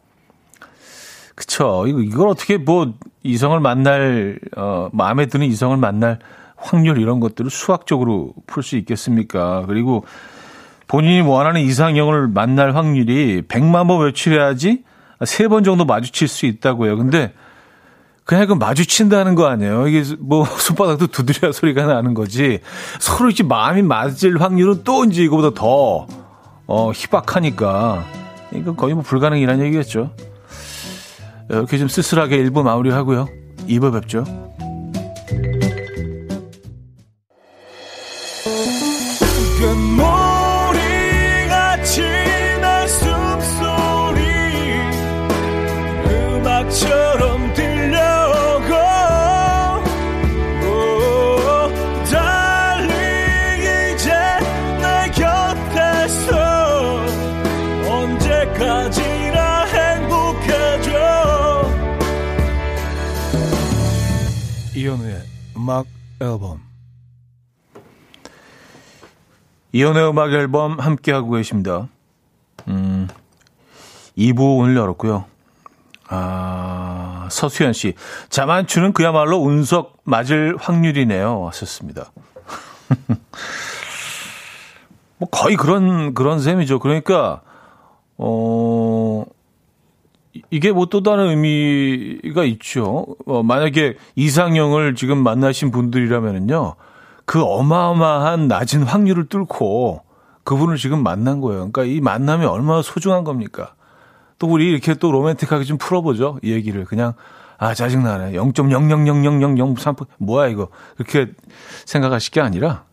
그쵸. 1.35 1.85
이거, 1.87 2.01
이걸 2.01 2.29
어떻게 2.29 2.57
뭐, 2.57 2.93
이성을 3.23 3.59
만날, 3.59 4.39
어, 4.55 4.89
마음에 4.91 5.27
드는 5.27 5.45
이성을 5.47 5.75
만날 5.77 6.19
확률 6.55 6.99
이런 6.99 7.19
것들을 7.19 7.49
수학적으로 7.49 8.33
풀 8.47 8.63
수 8.63 8.77
있겠습니까? 8.77 9.65
그리고 9.67 10.05
본인이 10.87 11.21
원하는 11.21 11.61
이상형을 11.61 12.29
만날 12.29 12.75
확률이 12.75 13.43
100만 13.43 13.87
번 13.87 14.05
외출해야지 14.05 14.83
세번 15.25 15.63
정도 15.63 15.85
마주칠 15.85 16.27
수 16.27 16.45
있다고요. 16.45 16.97
근데 16.97 17.33
그냥 18.27 18.45
그 18.45 18.53
마주친다는 18.53 19.35
거 19.35 19.47
아니에요. 19.47 19.87
이게 19.87 20.03
뭐 20.19 20.43
손바닥도 20.59 21.07
두드려야 21.07 21.53
소리가 21.53 21.85
나는 21.85 22.13
거지. 22.13 22.59
서로 22.99 23.29
이제 23.29 23.41
마음이 23.41 23.81
맞을 23.81 24.39
확률은 24.41 24.83
또 24.83 25.05
이제 25.05 25.23
이거보다 25.23 25.51
더 25.59 26.05
어, 26.67 26.91
희박하니까 26.91 28.05
이거 28.53 28.75
거의 28.75 28.93
뭐 28.93 29.01
불가능이라는 29.01 29.65
얘기겠죠. 29.67 30.11
이렇게 31.49 31.77
좀 31.77 31.87
쓸쓸하게 31.87 32.43
1부 32.43 32.63
마무리 32.63 32.91
하고요. 32.91 33.29
2부 33.69 33.93
뵙죠. 33.93 34.25
이연우의 64.77 65.23
음악 65.57 65.87
앨범 66.21 66.61
이연우의 69.71 70.09
음악 70.11 70.31
앨범 70.33 70.79
함께하고 70.79 71.31
계십니다. 71.31 71.87
음, 72.67 73.07
2부 74.15 74.59
오늘 74.59 74.75
열었고요. 74.75 75.25
아, 76.09 77.27
서수연 77.31 77.73
씨. 77.73 77.95
자만추는 78.29 78.93
그야말로 78.93 79.37
운석 79.37 79.97
맞을 80.03 80.55
확률이네요. 80.59 81.41
왔었습니다. 81.41 82.11
뭐 85.17 85.27
거의 85.31 85.55
그런, 85.55 86.13
그런 86.13 86.39
셈이죠. 86.39 86.77
그러니까, 86.77 87.41
어, 88.19 89.25
이게 90.49 90.71
뭐 90.71 90.85
또 90.85 91.03
다른 91.03 91.29
의미가 91.29 92.43
있죠. 92.45 93.05
어, 93.25 93.43
만약에 93.43 93.97
이상형을 94.15 94.95
지금 94.95 95.17
만나신 95.23 95.71
분들이라면은요, 95.71 96.75
그 97.25 97.43
어마어마한 97.43 98.47
낮은 98.47 98.83
확률을 98.83 99.27
뚫고 99.27 100.01
그분을 100.43 100.77
지금 100.77 101.03
만난 101.03 101.41
거예요. 101.41 101.69
그러니까 101.69 101.83
이 101.83 101.99
만남이 101.99 102.45
얼마나 102.45 102.81
소중한 102.81 103.23
겁니까? 103.25 103.73
또 104.39 104.47
우리 104.47 104.69
이렇게 104.69 104.93
또 104.93 105.11
로맨틱하게 105.11 105.65
좀 105.65 105.77
풀어보죠. 105.77 106.39
이 106.41 106.51
얘기를. 106.51 106.85
그냥, 106.85 107.13
아, 107.57 107.73
짜증나네. 107.73 108.31
0.0000003%. 108.33 110.07
뭐야, 110.19 110.47
이거. 110.47 110.69
그렇게 110.95 111.31
생각하실 111.85 112.31
게 112.31 112.39
아니라, 112.39 112.83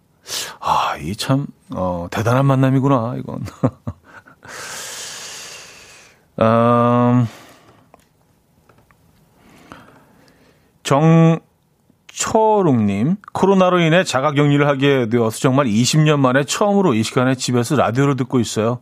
아, 0.58 0.96
이 1.00 1.14
참, 1.14 1.46
어, 1.74 2.08
대단한 2.10 2.46
만남이구나, 2.46 3.16
이건. 3.18 3.44
음, 6.40 7.26
정초롱님, 12.12 13.16
코로나로 13.32 13.80
인해 13.80 14.04
자가 14.04 14.32
격리를 14.32 14.66
하게 14.66 15.08
되어서 15.08 15.38
정말 15.38 15.66
20년 15.66 16.18
만에 16.18 16.44
처음으로 16.44 16.94
이 16.94 17.02
시간에 17.02 17.34
집에서 17.34 17.76
라디오를 17.76 18.16
듣고 18.16 18.40
있어요. 18.40 18.80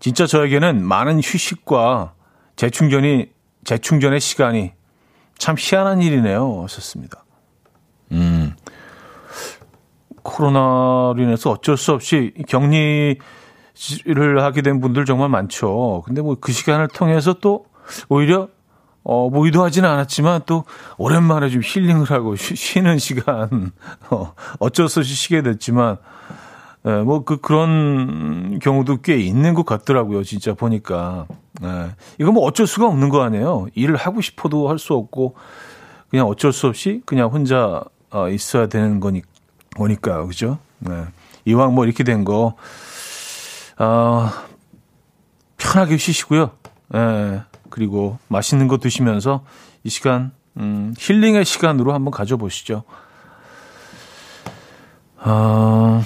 진짜 0.00 0.26
저에게는 0.26 0.84
많은 0.84 1.18
휴식과 1.18 2.14
재충전이, 2.56 3.26
재충전의 3.64 4.20
시간이 4.20 4.72
참 5.36 5.56
희한한 5.58 6.02
일이네요. 6.02 6.62
하셨습니다. 6.62 7.24
음, 8.12 8.54
코로나로 10.22 11.16
인해서 11.18 11.50
어쩔 11.50 11.76
수 11.76 11.92
없이 11.92 12.32
격리 12.48 13.18
를 14.04 14.42
하게 14.42 14.62
된 14.62 14.80
분들 14.80 15.04
정말 15.04 15.28
많죠. 15.28 16.02
근데 16.04 16.20
뭐 16.22 16.36
그 16.40 16.52
시간을 16.52 16.88
통해서 16.88 17.34
또 17.34 17.66
오히려 18.08 18.48
어, 19.04 19.30
뭐 19.30 19.44
의도하지는 19.46 19.88
않았지만 19.88 20.42
또 20.46 20.64
오랜만에 20.98 21.48
좀 21.48 21.62
힐링을 21.64 22.10
하고 22.10 22.36
쉬, 22.36 22.82
는 22.82 22.98
시간 22.98 23.72
어, 24.10 24.34
어쩔 24.58 24.88
수 24.88 25.00
없이 25.00 25.14
쉬게 25.14 25.42
됐지만 25.42 25.96
예, 26.86 26.90
뭐그 26.90 27.38
그런 27.40 28.58
경우도 28.60 29.00
꽤 29.02 29.16
있는 29.18 29.54
것 29.54 29.64
같더라고요. 29.64 30.24
진짜 30.24 30.54
보니까 30.54 31.26
예, 31.62 31.90
이거 32.18 32.32
뭐 32.32 32.44
어쩔 32.44 32.66
수가 32.66 32.86
없는 32.86 33.08
거 33.08 33.22
아니에요. 33.22 33.66
일을 33.74 33.96
하고 33.96 34.20
싶어도 34.20 34.68
할 34.68 34.78
수 34.78 34.94
없고 34.94 35.34
그냥 36.10 36.26
어쩔 36.26 36.52
수 36.52 36.66
없이 36.66 37.02
그냥 37.06 37.28
혼자 37.30 37.82
어, 38.10 38.28
있어야 38.28 38.66
되는 38.66 39.00
거니 39.00 39.22
거니까요, 39.76 40.26
그죠? 40.26 40.58
네. 40.80 41.04
이왕 41.44 41.74
뭐 41.74 41.84
이렇게 41.84 42.04
된거 42.04 42.54
어, 43.78 44.30
편하게 45.56 45.96
쉬시고요. 45.96 46.50
예, 46.94 47.42
그리고 47.70 48.18
맛있는 48.28 48.68
거 48.68 48.78
드시면서 48.78 49.44
이 49.84 49.88
시간, 49.88 50.32
음, 50.56 50.94
힐링의 50.98 51.44
시간으로 51.44 51.94
한번 51.94 52.10
가져보시죠. 52.10 52.82
어, 55.18 56.02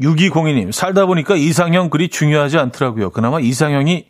6202님, 0.00 0.72
살다 0.72 1.06
보니까 1.06 1.36
이상형 1.36 1.90
그리 1.90 2.08
중요하지 2.08 2.58
않더라고요. 2.58 3.10
그나마 3.10 3.40
이상형이 3.40 4.06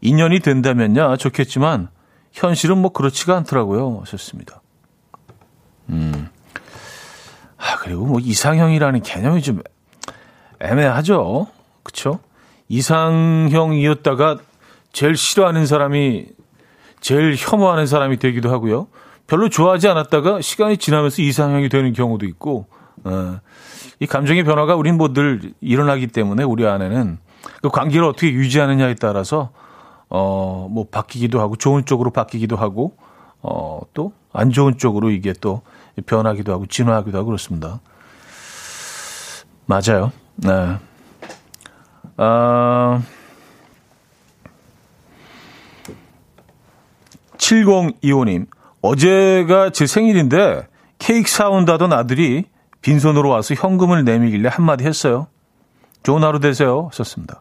인연이 0.00 0.40
된다면야 0.40 1.16
좋겠지만, 1.16 1.88
현실은 2.32 2.78
뭐 2.78 2.92
그렇지가 2.92 3.36
않더라고요. 3.36 4.00
하셨습니다. 4.00 4.62
음. 5.90 6.28
아, 7.56 7.76
그리고 7.78 8.06
뭐 8.06 8.20
이상형이라는 8.20 9.02
개념이 9.02 9.42
좀 9.42 9.62
애매하죠. 10.60 11.48
그쵸? 11.82 12.20
이상형이었다가 12.68 14.38
제일 14.92 15.16
싫어하는 15.16 15.66
사람이 15.66 16.26
제일 17.00 17.34
혐오하는 17.36 17.86
사람이 17.86 18.18
되기도 18.18 18.50
하고요. 18.50 18.88
별로 19.26 19.48
좋아하지 19.48 19.88
않았다가 19.88 20.40
시간이 20.40 20.76
지나면서 20.76 21.22
이상형이 21.22 21.68
되는 21.68 21.92
경우도 21.92 22.26
있고, 22.26 22.66
어, 23.04 23.38
이 24.00 24.06
감정의 24.06 24.44
변화가 24.44 24.74
우린 24.76 24.96
뭐 24.96 25.12
늘 25.12 25.52
일어나기 25.60 26.06
때문에 26.06 26.42
우리 26.42 26.66
안에는 26.66 27.18
그 27.62 27.68
관계를 27.70 28.04
어떻게 28.06 28.30
유지하느냐에 28.32 28.96
따라서 28.96 29.50
어, 30.08 30.68
뭐 30.70 30.86
바뀌기도 30.90 31.40
하고 31.40 31.56
좋은 31.56 31.84
쪽으로 31.84 32.10
바뀌기도 32.10 32.56
하고 32.56 32.96
어, 33.42 33.80
또 33.94 34.12
안 34.32 34.50
좋은 34.50 34.78
쪽으로 34.78 35.10
이게 35.10 35.32
또 35.40 35.62
변하기도 36.06 36.52
하고 36.52 36.66
진화하기도 36.66 37.18
하고 37.18 37.26
그렇습니다. 37.26 37.80
맞아요. 39.66 40.12
네. 40.36 40.76
아, 42.22 43.02
7025님, 47.38 48.46
어제가 48.82 49.70
제 49.70 49.86
생일인데 49.86 50.68
케이크 50.98 51.30
사온다던 51.30 51.94
아들이 51.94 52.44
빈손으로 52.82 53.30
와서 53.30 53.54
현금을 53.54 54.04
내밀길래 54.04 54.50
한마디 54.52 54.84
했어요. 54.84 55.28
좋은 56.02 56.22
하루 56.22 56.40
되세요. 56.40 56.88
하셨습니다. 56.90 57.40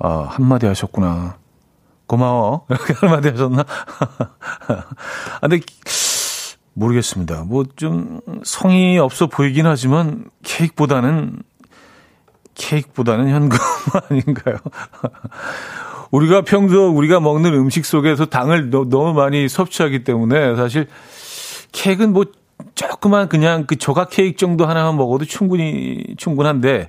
아, 0.00 0.26
한마디 0.28 0.66
하셨구나. 0.66 1.36
고마워. 2.08 2.66
이렇게 2.70 2.94
한마디 2.94 3.28
하셨나? 3.28 3.64
아, 5.40 5.40
근데, 5.42 5.60
모르겠습니다. 6.74 7.44
뭐 7.44 7.64
좀 7.76 8.20
성의 8.44 8.98
없어 8.98 9.28
보이긴 9.28 9.66
하지만 9.66 10.24
케이크보다는 10.42 11.42
케이크보다는 12.54 13.28
현금 13.28 13.58
아닌가요? 14.10 14.56
우리가 16.10 16.42
평소 16.42 16.88
우리가 16.88 17.20
먹는 17.20 17.54
음식 17.54 17.84
속에서 17.84 18.26
당을 18.26 18.70
너, 18.70 18.84
무 18.84 19.12
많이 19.12 19.48
섭취하기 19.48 20.04
때문에 20.04 20.56
사실 20.56 20.88
케이크는 21.72 22.12
뭐 22.12 22.24
조그만 22.74 23.28
그냥 23.28 23.66
그 23.66 23.76
조각 23.76 24.10
케이크 24.10 24.36
정도 24.36 24.66
하나만 24.66 24.96
먹어도 24.96 25.24
충분히 25.24 26.04
충분한데 26.16 26.88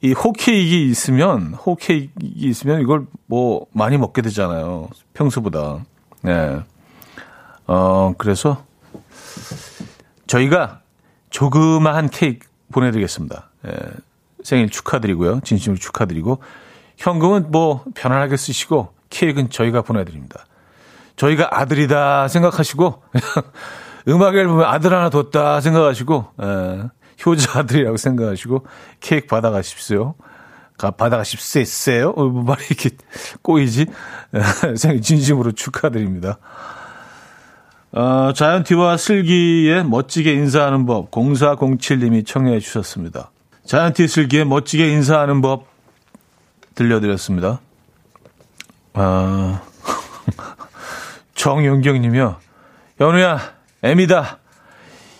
이 0.00 0.12
호케이크 0.12 0.76
있으면 0.90 1.54
호케이크 1.54 2.12
있으면 2.20 2.80
이걸 2.80 3.06
뭐 3.26 3.66
많이 3.72 3.96
먹게 3.96 4.22
되잖아요. 4.22 4.88
평소보다. 5.14 5.84
네. 6.22 6.60
어 7.66 8.14
그래서 8.16 8.64
저희가 10.26 10.82
조그마한 11.30 12.10
케이크 12.10 12.46
보내드리겠습니다. 12.70 13.50
예. 13.66 13.72
생일 14.48 14.70
축하드리고요. 14.70 15.40
진심으로 15.44 15.78
축하드리고 15.78 16.38
현금은 16.96 17.50
뭐 17.50 17.84
편안하게 17.94 18.38
쓰시고 18.38 18.94
케이크는 19.10 19.50
저희가 19.50 19.82
보내드립니다. 19.82 20.46
저희가 21.16 21.48
아들이다 21.50 22.28
생각하시고 22.28 23.02
음악 24.08 24.36
앨범에 24.36 24.64
아들 24.64 24.94
하나 24.94 25.10
뒀다 25.10 25.60
생각하시고 25.60 26.26
에, 26.40 26.82
효자 27.26 27.58
아들이라고 27.58 27.98
생각하시고 27.98 28.66
케이크 29.00 29.26
받아가십시오. 29.26 30.14
가 30.78 30.92
받아가십시오. 30.92 32.14
어, 32.16 32.24
뭐 32.24 32.42
말이 32.42 32.64
이렇게 32.70 32.96
꼬이지? 33.42 33.84
생일 34.78 35.02
진심으로 35.02 35.52
축하드립니다. 35.52 36.38
어, 37.92 38.32
자이언티와 38.34 38.96
슬기의 38.96 39.84
멋지게 39.84 40.32
인사하는 40.32 40.86
법 40.86 41.10
0407님이 41.10 42.24
청해 42.24 42.60
주셨습니다. 42.60 43.30
자이언티 43.68 44.08
슬기의 44.08 44.44
멋지게 44.46 44.90
인사하는 44.90 45.42
법 45.42 45.66
들려드렸습니다. 46.74 47.60
아, 48.94 49.60
정용경 51.36 52.00
님이요. 52.00 52.38
연우야, 52.98 53.38
애미다. 53.82 54.38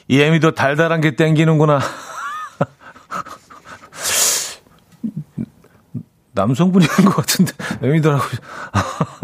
이 0.08 0.22
애미도 0.22 0.52
달달한 0.52 1.02
게 1.02 1.14
땡기는구나. 1.14 1.80
남성분인 6.32 6.88
것 6.88 7.16
같은데, 7.16 7.52
애미더라고요. 7.82 8.30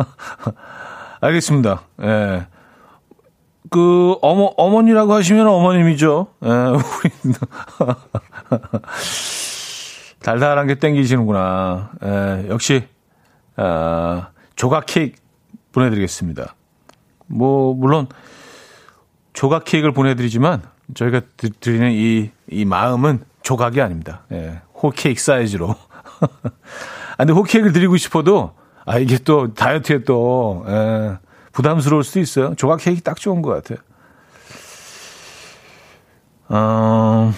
알겠습니다. 1.22 1.80
예. 2.02 2.46
그, 3.70 4.16
어머, 4.20 4.52
어머니라고 4.58 5.14
하시면 5.14 5.48
어머님이죠. 5.48 6.26
예, 6.44 6.48
우리. 6.48 7.10
달달한 10.20 10.66
게 10.66 10.76
땡기시는구나. 10.76 11.90
예, 12.02 12.48
역시, 12.48 12.88
아, 13.56 14.28
조각 14.56 14.86
케이크 14.86 15.20
보내드리겠습니다. 15.72 16.54
뭐, 17.26 17.74
물론, 17.74 18.08
조각 19.32 19.64
케이크를 19.64 19.92
보내드리지만 19.92 20.62
저희가 20.94 21.22
드리는 21.60 21.90
이, 21.92 22.30
이 22.48 22.64
마음은 22.64 23.24
조각이 23.42 23.80
아닙니다. 23.80 24.22
예, 24.32 24.60
홀케이크 24.82 25.20
사이즈로. 25.20 25.74
아, 26.20 27.16
근데 27.18 27.32
홀케이크를 27.32 27.72
드리고 27.72 27.96
싶어도 27.96 28.54
아, 28.86 28.98
이게 28.98 29.18
또 29.18 29.54
다이어트에 29.54 30.04
또 30.04 30.64
예, 30.68 31.18
부담스러울 31.52 32.04
수도 32.04 32.20
있어요. 32.20 32.54
조각 32.54 32.80
케이크 32.80 33.00
딱 33.02 33.16
좋은 33.18 33.42
것 33.42 33.50
같아요. 33.50 33.78
어, 36.48 37.32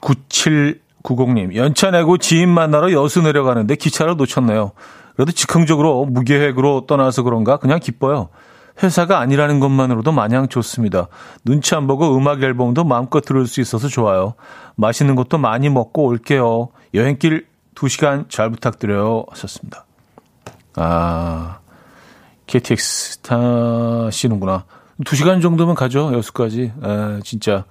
9790님, 0.00 1.54
연차 1.56 1.90
내고 1.90 2.18
지인 2.18 2.48
만나러 2.48 2.92
여수 2.92 3.22
내려가는데 3.22 3.76
기차를 3.76 4.16
놓쳤네요. 4.16 4.72
그래도 5.16 5.32
즉흥적으로 5.32 6.04
무계획으로 6.04 6.86
떠나서 6.86 7.22
그런가 7.22 7.56
그냥 7.56 7.80
기뻐요. 7.80 8.28
회사가 8.82 9.18
아니라는 9.18 9.58
것만으로도 9.60 10.12
마냥 10.12 10.48
좋습니다. 10.48 11.08
눈치 11.44 11.74
안 11.74 11.86
보고 11.86 12.16
음악 12.16 12.42
앨범도 12.42 12.84
마음껏 12.84 13.20
들을 13.20 13.46
수 13.46 13.60
있어서 13.60 13.88
좋아요. 13.88 14.34
맛있는 14.76 15.16
것도 15.16 15.38
많이 15.38 15.68
먹고 15.68 16.04
올게요. 16.04 16.68
여행길 16.94 17.46
2시간 17.74 18.30
잘 18.30 18.50
부탁드려요. 18.50 19.24
하셨습니다. 19.30 19.84
아, 20.76 21.58
KTX 22.46 23.18
타시는구나. 23.18 24.64
2시간 25.04 25.42
정도면 25.42 25.74
가죠. 25.74 26.12
여수까지. 26.14 26.72
에, 26.82 27.20
진짜. 27.24 27.64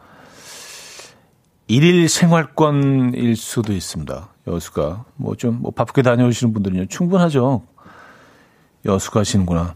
일일 1.67 2.07
생활권일 2.07 3.35
수도 3.35 3.73
있습니다. 3.73 4.29
여수가. 4.47 5.05
뭐 5.15 5.35
좀, 5.35 5.61
뭐 5.61 5.71
바쁘게 5.71 6.01
다녀오시는 6.01 6.53
분들은요. 6.53 6.85
충분하죠. 6.85 7.63
여수 8.85 9.11
가시는구나. 9.11 9.75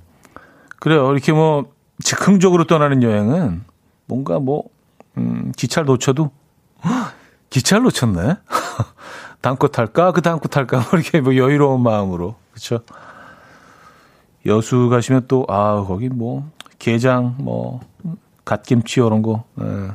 그래요. 0.80 1.12
이렇게 1.12 1.34
뭐, 1.34 1.73
즉흥적으로 2.04 2.63
떠나는 2.63 3.04
여행은 3.04 3.63
뭔가 4.06 4.39
뭐, 4.39 4.63
음, 5.17 5.51
기차를 5.58 5.86
놓쳐도, 5.88 6.32
기차를 7.49 7.84
놓쳤네? 7.84 8.38
다음 9.41 9.58
거 9.58 9.67
탈까? 9.67 10.13
그거 10.13 10.47
탈까? 10.47 10.77
뭐 10.77 10.99
이렇게 10.99 11.19
뭐 11.19 11.36
여유로운 11.36 11.84
마음으로. 11.84 12.36
그쵸? 12.54 12.80
여수 14.45 14.88
가시면 14.89 15.25
또, 15.27 15.45
아, 15.49 15.84
거기 15.86 16.08
뭐, 16.08 16.49
게장, 16.80 17.36
뭐, 17.39 17.82
갓김치 18.45 19.01
이런 19.01 19.21
거, 19.21 19.43
예. 19.60 19.91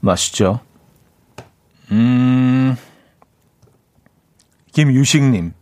맛있죠. 0.00 0.60
음, 1.90 2.76
김유식님. 4.72 5.52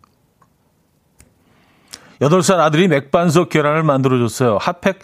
8살 2.20 2.58
아들이 2.60 2.88
맥반석 2.88 3.48
계란을 3.50 3.82
만들어줬어요. 3.82 4.58
핫팩 4.60 4.98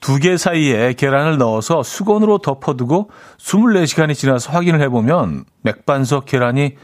두 0.00 0.20
개 0.20 0.36
사이에 0.36 0.92
계란을 0.92 1.38
넣어서 1.38 1.82
수건으로 1.82 2.38
덮어두고 2.38 3.10
24시간이 3.38 4.14
지나서 4.14 4.52
확인을 4.52 4.80
해보면 4.82 5.44
맥반석 5.62 6.24
계란이 6.26 6.76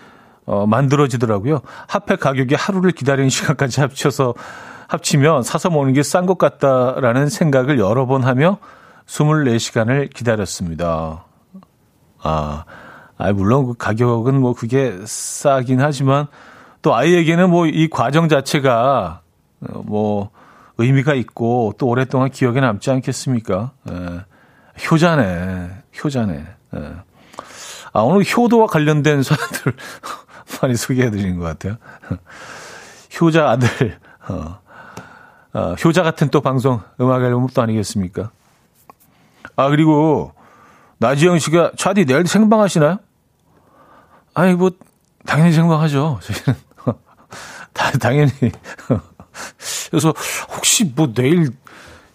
어, 0.47 0.67
만들어지더라고요. 0.67 1.61
핫팩 1.89 2.19
가격이 2.21 2.55
하루를 2.57 2.91
기다리는 2.91 3.31
시간까지 3.31 3.81
합쳐서 3.81 4.35
합치면 4.89 5.43
사서 5.45 5.71
먹는 5.71 5.93
게 5.95 6.01
싼 6.01 6.27
것 6.27 6.37
같다라는 6.39 7.29
생각을 7.29 7.79
여러 7.79 8.07
번 8.07 8.25
하며 8.25 8.59
24시간을 9.07 10.13
기다렸습니다. 10.13 11.25
아, 12.25 12.65
아 13.17 13.33
물론 13.33 13.67
그 13.67 13.75
가격은 13.75 14.41
뭐 14.41 14.55
그게 14.55 14.99
싸긴 15.05 15.81
하지만 15.81 16.27
또 16.83 16.95
아이에게는 16.95 17.51
뭐 17.51 17.67
이 17.67 17.89
과정 17.89 18.29
자체가 18.29 19.21
어, 19.61 19.83
뭐 19.85 20.31
의미가 20.79 21.15
있고 21.15 21.75
또 21.79 21.87
오랫동안 21.87 22.31
기억에 22.31 22.61
남지 22.61 22.91
않겠습니까? 22.91 23.73
에, 23.89 23.95
효자네, 24.91 25.71
효자네. 26.03 26.35
에. 26.35 26.79
아, 27.93 28.01
오늘 28.01 28.25
효도와 28.25 28.67
관련된 28.67 29.23
사람들 29.23 29.73
많이 30.61 30.75
소개해 30.75 31.11
드리는 31.11 31.39
것 31.39 31.45
같아요. 31.45 31.77
효자 33.21 33.49
아들, 33.49 33.97
어, 34.29 34.59
어, 35.53 35.75
효자 35.75 36.03
같은 36.03 36.29
또 36.31 36.41
방송, 36.41 36.81
음악 37.01 37.23
앨범 37.23 37.47
또 37.55 37.63
아니겠습니까? 37.63 38.31
아, 39.55 39.69
그리고 39.69 40.33
나지영 41.05 41.39
씨가 41.39 41.73
차디 41.77 42.07
내일 42.07 42.27
생방하시나요? 42.27 42.97
아니, 44.33 44.55
뭐, 44.55 44.71
당연히 45.27 45.53
생방하죠. 45.53 46.19
저희는. 46.23 46.61
당연히. 48.01 48.31
그래서 49.91 50.15
혹시 50.57 50.85
뭐 50.97 51.13
내일 51.13 51.51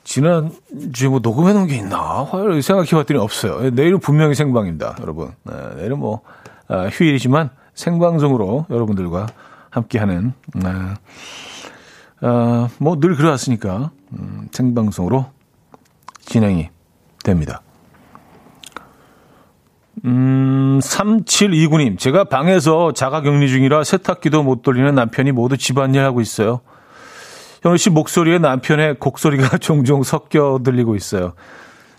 지난 0.04 0.52
주에 0.92 1.08
뭐 1.08 1.20
녹음해 1.20 1.54
놓은 1.54 1.68
게 1.68 1.76
있나? 1.76 2.24
화요일 2.24 2.64
생각해 2.64 2.90
봤더니 2.90 3.20
없어요. 3.20 3.70
내일은 3.70 4.00
분명히 4.00 4.34
생방입니다, 4.34 4.98
여러분. 5.02 5.34
네, 5.44 5.54
내일은 5.76 6.00
뭐, 6.00 6.22
아, 6.68 6.88
휴일이지만 6.88 7.52
생방송으로 7.76 8.66
여러분들과 8.72 9.28
함께하는, 9.70 10.34
네. 10.56 10.70
아, 12.22 12.70
뭐늘 12.80 13.16
그래왔으니까, 13.16 13.92
음, 14.14 14.48
생방송으로 14.52 15.28
진행이 16.22 16.70
됩니다. 17.24 17.62
음, 20.06 20.80
3729님, 20.82 21.98
제가 22.00 22.26
방에서 22.26 22.94
자가 22.94 23.22
격리 23.22 23.50
중이라 23.50 23.84
세탁기도 23.84 24.44
못 24.44 24.62
돌리는 24.62 24.94
남편이 24.96 25.32
모두 25.32 25.58
집안일 25.58 26.02
하고 26.04 26.22
있어요. 26.22 26.62
현우 27.62 27.76
씨 27.78 27.90
목소리에 27.90 28.40
남편의 28.40 29.00
곡소리가 29.00 29.58
종종 29.60 30.04
섞여 30.04 30.60
들리고 30.64 30.96
있어요. 30.96 31.34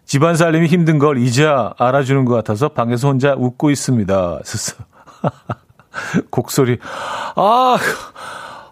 집안 0.07 0.35
살림이 0.35 0.67
힘든 0.67 0.99
걸 0.99 1.19
이제야 1.19 1.73
알아주는 1.79 2.25
것 2.25 2.35
같아서 2.35 2.69
방에서 2.71 3.09
혼자 3.09 3.35
웃고 3.37 3.71
있습니다. 3.71 4.41
곡소리. 6.31 6.79
아, 7.37 7.77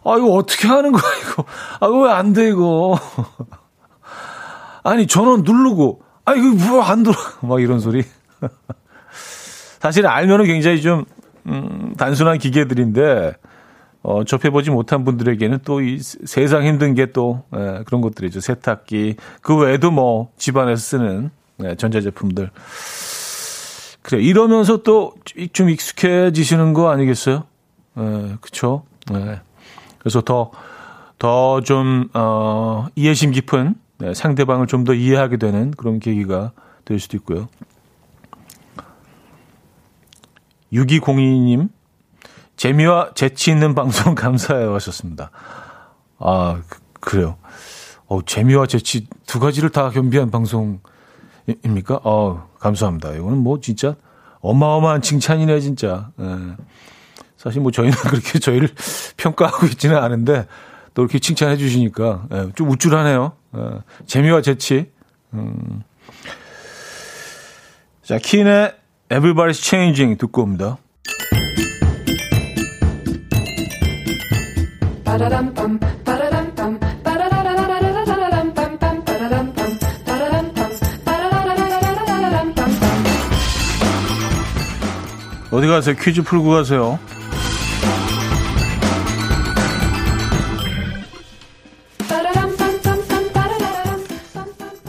아, 0.05 0.17
이거 0.17 0.33
어떻게 0.33 0.67
하는 0.69 0.93
거야, 0.93 1.03
이거. 1.23 1.45
아, 1.81 1.87
왜 1.87 2.11
안 2.11 2.33
돼, 2.33 2.49
이거. 2.49 2.99
아니, 4.83 5.07
전원 5.07 5.43
누르고, 5.43 6.01
아, 6.25 6.33
이거 6.35 6.71
뭐 6.71 6.83
안 6.83 7.03
들어. 7.03 7.15
막 7.43 7.61
이런 7.61 7.79
소리. 7.81 8.05
사실 9.81 10.07
알면은 10.07 10.45
굉장히 10.47 10.81
좀, 10.81 11.05
음, 11.47 11.95
단순한 11.97 12.39
기계들인데, 12.39 13.35
어, 14.03 14.25
접해보지 14.25 14.71
못한 14.71 15.05
분들에게는 15.05 15.59
또 15.65 15.81
이 15.81 15.99
세상 16.01 16.65
힘든 16.65 16.95
게 16.95 17.07
또, 17.13 17.43
예, 17.55 17.83
그런 17.87 18.01
것들이죠. 18.01 18.41
세탁기. 18.41 19.17
그 19.43 19.57
외에도 19.57 19.91
뭐, 19.91 20.31
집안에서 20.37 20.81
쓰는, 20.81 21.31
예, 21.65 21.75
전자제품들. 21.75 22.51
그래, 24.03 24.23
이러면서 24.23 24.79
또 24.83 25.15
좀 25.53 25.69
익숙해지시는 25.69 26.73
거 26.73 26.91
아니겠어요? 26.91 27.45
예, 27.99 28.37
그쵸? 28.41 28.85
예. 29.13 29.41
그래서 29.99 30.21
더, 30.23 30.51
더 31.19 31.61
좀, 31.61 32.09
어, 32.15 32.87
이해심 32.95 33.33
깊은 33.33 33.75
네, 33.99 34.15
상대방을 34.15 34.67
좀 34.69 34.85
더 34.85 34.95
이해하게 34.95 35.37
되는 35.39 35.73
그런 35.73 35.99
계기가 35.99 36.53
될 36.85 37.01
수도 37.01 37.17
있고요. 37.17 37.49
6202님, 40.73 41.69
재미와 42.57 43.13
재치 43.15 43.51
있는 43.51 43.75
방송 43.75 44.15
감사해요 44.17 44.75
하셨습니다. 44.75 45.31
아, 46.19 46.61
그, 47.01 47.17
래요 47.17 47.37
어, 48.07 48.21
재미와 48.25 48.67
재치 48.67 49.07
두 49.27 49.39
가지를 49.39 49.71
다 49.71 49.91
겸비한 49.91 50.31
방송입니까? 50.31 52.01
어, 52.03 52.49
감사합니다. 52.59 53.13
이거는 53.13 53.39
뭐 53.39 53.61
진짜 53.61 53.95
어마어마한 54.41 55.03
칭찬이네, 55.03 55.61
진짜. 55.61 56.11
예. 56.21 56.25
사실 57.37 57.61
뭐 57.61 57.71
저희는 57.71 57.97
그렇게 58.09 58.39
저희를 58.39 58.69
평가하고 59.17 59.67
있지는 59.67 59.97
않은데 59.97 60.47
또 60.95 61.03
이렇게 61.03 61.19
칭찬해 61.19 61.57
주시니까 61.57 62.27
예, 62.33 62.49
좀 62.55 62.71
우쭐하네요. 62.71 63.33
예, 63.57 63.61
재미와 64.07 64.43
재치. 64.43 64.91
음. 65.35 65.83
자, 68.03 68.19
킨의 68.19 68.75
Everybody's 69.11 69.61
Changing 69.63 70.19
듣고 70.19 70.43
옵니다. 70.43 70.77
어디 85.51 85.67
가세요? 85.67 85.97
퀴즈 85.99 86.23
풀고 86.23 86.51
가세요. 86.51 86.99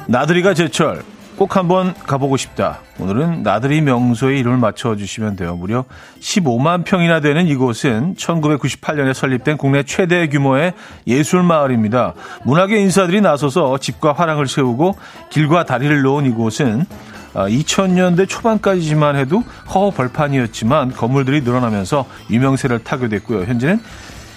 나들이가 0.08 0.54
제철 0.54 1.04
꼭 1.40 1.56
한번 1.56 1.94
가보고 1.94 2.36
싶다. 2.36 2.80
오늘은 3.00 3.44
나들이 3.44 3.80
명소의 3.80 4.42
이름을 4.42 4.58
맞춰주시면 4.58 5.38
돼요. 5.38 5.56
무려 5.56 5.86
15만 6.20 6.84
평이나 6.84 7.22
되는 7.22 7.48
이곳은 7.48 8.16
1998년에 8.16 9.14
설립된 9.14 9.56
국내 9.56 9.84
최대 9.84 10.28
규모의 10.28 10.74
예술마을입니다. 11.08 12.14
문학의 12.44 12.82
인사들이 12.82 13.22
나서서 13.22 13.78
집과 13.78 14.12
화랑을 14.12 14.50
세우고 14.50 14.98
길과 15.30 15.64
다리를 15.64 16.02
놓은 16.02 16.26
이곳은 16.26 16.86
2000년대 17.34 18.24
아, 18.24 18.26
초반까지만 18.26 19.16
해도 19.16 19.42
허허 19.74 19.92
벌판이었지만 19.92 20.92
건물들이 20.92 21.40
늘어나면서 21.40 22.06
유명세를 22.30 22.84
타게 22.84 23.08
됐고요. 23.08 23.46
현재는 23.46 23.80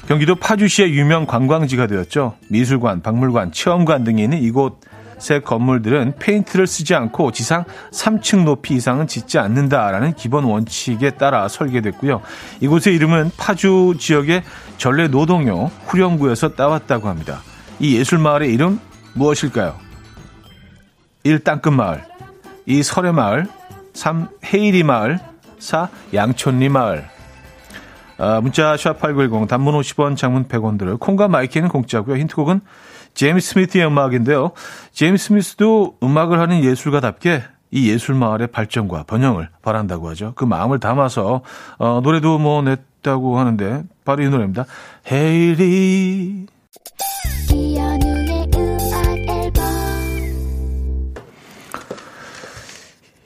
경기도 0.07 0.37
파주시의 0.37 0.93
유명 0.93 1.27
관광지가 1.27 1.89
되었죠. 1.89 2.37
미술관, 2.47 3.03
박물관, 3.03 3.51
체험관 3.51 4.05
등이 4.05 4.23
있는 4.23 4.41
이곳 4.41 4.79
새 5.23 5.39
건물들은 5.39 6.15
페인트를 6.19 6.67
쓰지 6.67 6.97
않고 6.97 7.31
지상 7.31 7.65
3층 7.93 8.43
높이 8.43 8.75
이상은 8.75 9.07
짓지 9.07 9.39
않는다라는 9.39 10.15
기본 10.15 10.43
원칙에 10.43 11.11
따라 11.11 11.47
설계됐고요. 11.47 12.21
이곳의 12.61 12.97
이름은 12.97 13.31
파주 13.37 13.95
지역의 14.01 14.43
전래 14.79 15.07
노동요 15.07 15.71
후렴구에서 15.87 16.57
따왔다고 16.57 17.09
합니다. 17.09 17.41
이 17.79 17.97
예술 17.97 18.19
마을의 18.19 18.53
이름 18.53 18.81
무엇일까요? 19.15 19.77
1. 21.23 21.45
땅끝 21.45 21.73
마을 21.73 22.03
2. 22.67 22.83
서래 22.83 23.13
마을 23.13 23.47
3. 23.95 24.27
헤이리 24.53 24.83
마을 24.83 25.21
4. 25.61 25.89
양촌리 26.13 26.69
마을 26.69 27.05
아, 28.19 28.41
문자 28.41 28.75
샵8910 28.75 29.47
단문 29.47 29.75
50원 29.81 30.17
장문 30.17 30.49
100원 30.49 30.79
들을 30.79 30.97
콩과 30.97 31.29
마이K는 31.29 31.69
공짜고요. 31.69 32.17
힌트곡은 32.17 32.61
제임스 33.15 33.53
스미스의 33.55 33.87
음악인데요. 33.87 34.53
제임스 34.93 35.27
스미스도 35.27 35.97
음악을 36.03 36.39
하는 36.39 36.65
예술가답게 36.65 37.43
이 37.71 37.91
예술 37.91 38.15
마을의 38.15 38.49
발전과 38.49 39.05
번영을 39.05 39.49
바란다고 39.63 40.09
하죠. 40.11 40.33
그 40.37 40.45
마음을 40.45 40.79
담아서 40.79 41.41
어, 41.79 42.01
노래도 42.03 42.39
뭐 42.39 42.63
냈다고 42.63 43.39
하는데 43.39 43.83
바로 44.05 44.23
이 44.23 44.29
노래입니다. 44.29 44.67
헤이리 45.11 46.47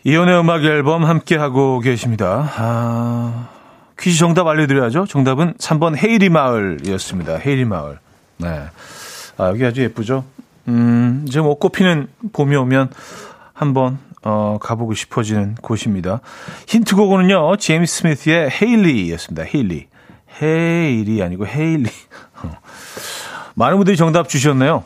이연의 0.05 0.38
음악 0.38 0.62
앨범 0.64 1.05
함께 1.05 1.37
하고 1.37 1.81
계십니다. 1.81 2.49
아, 2.57 3.49
퀴즈 3.99 4.18
정답 4.18 4.46
알려드려야죠. 4.46 5.07
정답은 5.07 5.55
3번 5.55 5.96
헤이리 6.01 6.29
마을이었습니다. 6.29 7.38
헤이리 7.44 7.64
마을. 7.64 7.99
네. 8.37 8.66
아, 9.38 9.49
여기 9.49 9.64
아주 9.64 9.83
예쁘죠? 9.83 10.25
음, 10.68 11.25
이제 11.29 11.40
뭐 11.40 11.59
꽃피는 11.59 12.09
봄이 12.33 12.57
오면 12.57 12.90
한번 13.53 13.99
어, 14.22 14.59
가보고 14.61 14.94
싶어지는 14.94 15.55
곳입니다. 15.57 16.20
힌트곡은요, 16.66 17.57
제임스 17.59 18.01
스미스의 18.01 18.51
헤일리였습니다. 18.51 19.44
헤일리. 19.44 19.88
헤일이 20.42 21.22
아니고 21.22 21.46
헤일리. 21.46 21.88
많은 23.55 23.77
분들이 23.77 23.96
정답 23.96 24.29
주셨네요. 24.29 24.85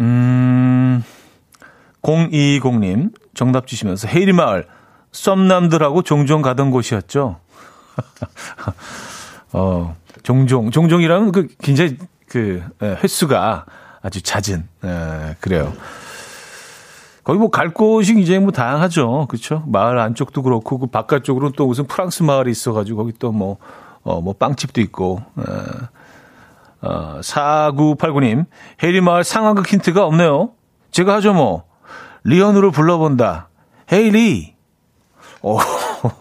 음, 0.00 1.04
020님 2.02 3.12
정답 3.34 3.66
주시면서 3.66 4.08
헤일리 4.08 4.32
마을, 4.32 4.66
썸남들하고 5.12 6.02
종종 6.02 6.42
가던 6.42 6.70
곳이었죠. 6.70 7.38
어, 9.52 9.96
종종, 10.22 10.70
종종이라는 10.70 11.32
그 11.32 11.48
굉장히 11.62 11.96
그 12.32 12.62
예, 12.82 12.98
횟수가 13.04 13.66
아주 14.00 14.22
잦은 14.22 14.66
에, 14.84 15.36
그래요. 15.40 15.72
거기 17.24 17.38
뭐 17.38 17.50
갈 17.50 17.72
곳이 17.74 18.14
굉장히 18.14 18.40
뭐 18.40 18.50
다양하죠. 18.52 19.26
그렇죠? 19.28 19.62
마을 19.66 19.98
안쪽도 19.98 20.42
그렇고 20.42 20.78
그 20.78 20.86
바깥쪽으로는 20.86 21.52
또 21.56 21.66
무슨 21.66 21.86
프랑스 21.86 22.22
마을이 22.22 22.50
있어 22.50 22.72
가지고 22.72 23.04
거기 23.04 23.12
또뭐 23.18 23.58
어, 24.02 24.20
뭐 24.22 24.32
빵집도 24.32 24.80
있고. 24.80 25.22
에, 25.38 25.42
어, 26.84 27.20
4989님, 27.20 28.46
해리 28.82 29.00
마을 29.00 29.22
상황극 29.22 29.68
힌트가 29.68 30.04
없네요. 30.04 30.50
제가 30.90 31.14
하죠, 31.14 31.32
뭐. 31.32 31.64
리언으로 32.24 32.72
불러본다. 32.72 33.50
헤이리. 33.92 34.56
오, 35.42 35.58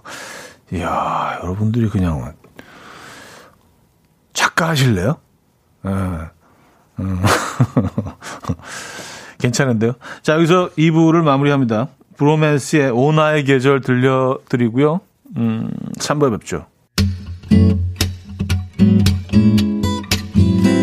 이야, 0.72 1.40
여러분들이 1.42 1.90
그냥 1.90 2.36
작가 4.34 4.70
하실래요? 4.70 5.18
음. 5.86 6.28
괜찮은데요? 9.40 9.94
자, 10.22 10.34
여기서 10.36 10.70
2부를 10.78 11.24
마무리합니다. 11.24 11.88
브로맨스의 12.18 12.92
오나의 12.92 13.44
계절 13.44 13.82
들려드리고요. 13.82 15.02
음, 15.38 15.72
3부에 15.98 16.32
뵙죠. 16.32 16.66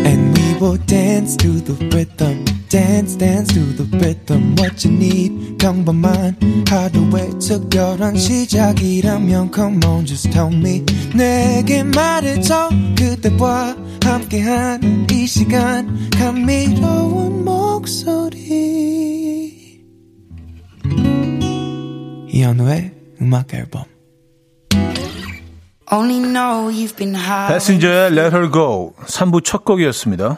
And 0.05 0.37
we 0.37 0.57
will 0.59 0.77
dance 0.85 1.37
to 1.37 1.51
the 1.63 1.77
rhythm. 1.89 2.58
Dance 2.69 3.17
dance 3.17 3.51
to 3.53 3.61
the 3.75 3.85
rhythm 3.97 4.55
what 4.57 4.87
you 4.87 4.95
need 4.95 5.57
평범한 5.57 6.37
하루의 6.69 7.39
특별한 7.39 8.15
시작이라면 8.15 9.51
come 9.53 9.79
on 9.85 10.05
just 10.05 10.29
tell 10.31 10.53
me 10.53 10.85
내게 11.15 11.83
말해줘 11.83 12.69
그대와 12.95 13.75
함께한 14.03 15.07
이 15.11 15.25
시간 15.25 16.09
감미로운 16.11 17.43
목소리 17.43 18.29
이현우의 22.31 22.91
음악 23.21 23.53
앨범 23.53 23.83
패신저의 27.49 28.11
Let 28.11 28.35
Her 28.35 28.51
Go 28.51 28.93
3부 29.07 29.43
첫 29.43 29.65
곡이었습니다. 29.65 30.37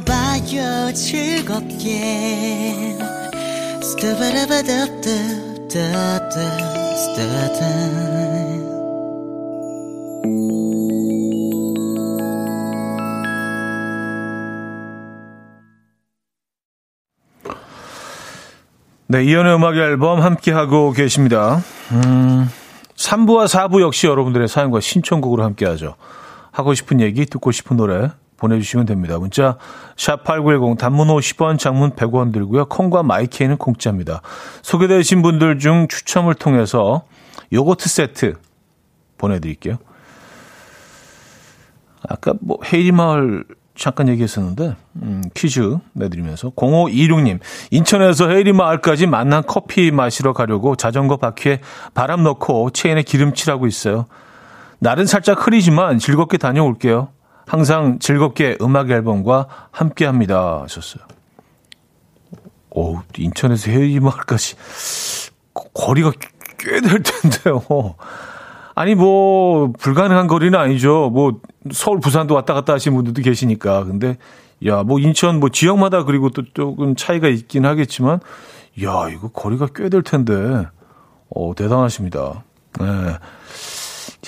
들어봐요 0.00 0.92
즐겁게 0.94 2.00
네, 19.08 19.24
이연의 19.24 19.54
음악 19.54 19.76
앨범 19.76 20.22
함께하고 20.22 20.92
계십니다. 20.92 21.62
음, 21.90 22.48
3부와 22.96 23.46
4부 23.46 23.82
역시 23.82 24.06
여러분들의 24.06 24.48
사연과 24.48 24.80
신청곡으로 24.80 25.42
함께하죠. 25.42 25.96
하고 26.50 26.72
싶은 26.72 27.00
얘기, 27.00 27.26
듣고 27.26 27.52
싶은 27.52 27.76
노래 27.76 28.10
보내주시면 28.42 28.86
됩니다. 28.86 29.18
문자 29.18 29.56
샵8910 29.96 30.76
단문 30.76 31.08
50원, 31.08 31.58
장문 31.58 31.92
100원 31.92 32.32
들고요. 32.32 32.66
콩과 32.66 33.04
마이케이는 33.04 33.56
공짜입니다. 33.56 34.20
소개되신 34.62 35.22
분들 35.22 35.60
중 35.60 35.86
추첨을 35.88 36.34
통해서 36.34 37.04
요거트 37.52 37.88
세트 37.88 38.34
보내드릴게요. 39.16 39.78
아까 42.08 42.34
뭐 42.40 42.58
헤이리 42.72 42.90
마을 42.90 43.44
잠깐 43.76 44.08
얘기했었는데 44.08 44.74
음, 44.96 45.22
퀴즈 45.34 45.78
내드리면서 45.92 46.50
0526님 46.50 47.38
인천에서 47.70 48.28
헤이리 48.28 48.52
마을까지 48.52 49.06
만난 49.06 49.44
커피 49.46 49.92
마시러 49.92 50.32
가려고 50.32 50.74
자전거 50.74 51.16
바퀴에 51.16 51.60
바람 51.94 52.24
넣고 52.24 52.70
체인에 52.70 53.02
기름칠하고 53.02 53.66
있어요. 53.68 54.06
날은 54.80 55.06
살짝 55.06 55.46
흐리지만 55.46 56.00
즐겁게 56.00 56.38
다녀올게요. 56.38 57.08
항상 57.46 57.98
즐겁게 57.98 58.56
음악 58.60 58.90
앨범과 58.90 59.46
함께 59.70 60.04
합니다. 60.06 60.60
하셨어요. 60.62 61.04
오, 62.70 63.00
인천에서 63.16 63.70
헤이리 63.70 64.00
마을까지 64.00 64.56
거리가 65.74 66.12
꽤 66.58 66.80
될 66.80 67.02
텐데요. 67.02 67.62
아니 68.74 68.94
뭐 68.94 69.72
불가능한 69.78 70.26
거리는 70.28 70.58
아니죠. 70.58 71.10
뭐 71.10 71.40
서울 71.72 72.00
부산도 72.00 72.34
왔다 72.34 72.54
갔다 72.54 72.72
하시는 72.72 72.94
분들도 72.94 73.20
계시니까. 73.22 73.84
근데 73.84 74.16
야, 74.66 74.82
뭐 74.84 74.98
인천 75.00 75.40
뭐 75.40 75.48
지역마다 75.48 76.04
그리고 76.04 76.30
또 76.30 76.42
조금 76.54 76.94
차이가 76.94 77.28
있긴 77.28 77.66
하겠지만 77.66 78.20
야, 78.84 79.08
이거 79.10 79.28
거리가 79.28 79.66
꽤 79.74 79.88
될 79.90 80.02
텐데. 80.02 80.66
어, 81.34 81.52
대단하십니다. 81.56 82.44
네. 82.78 82.86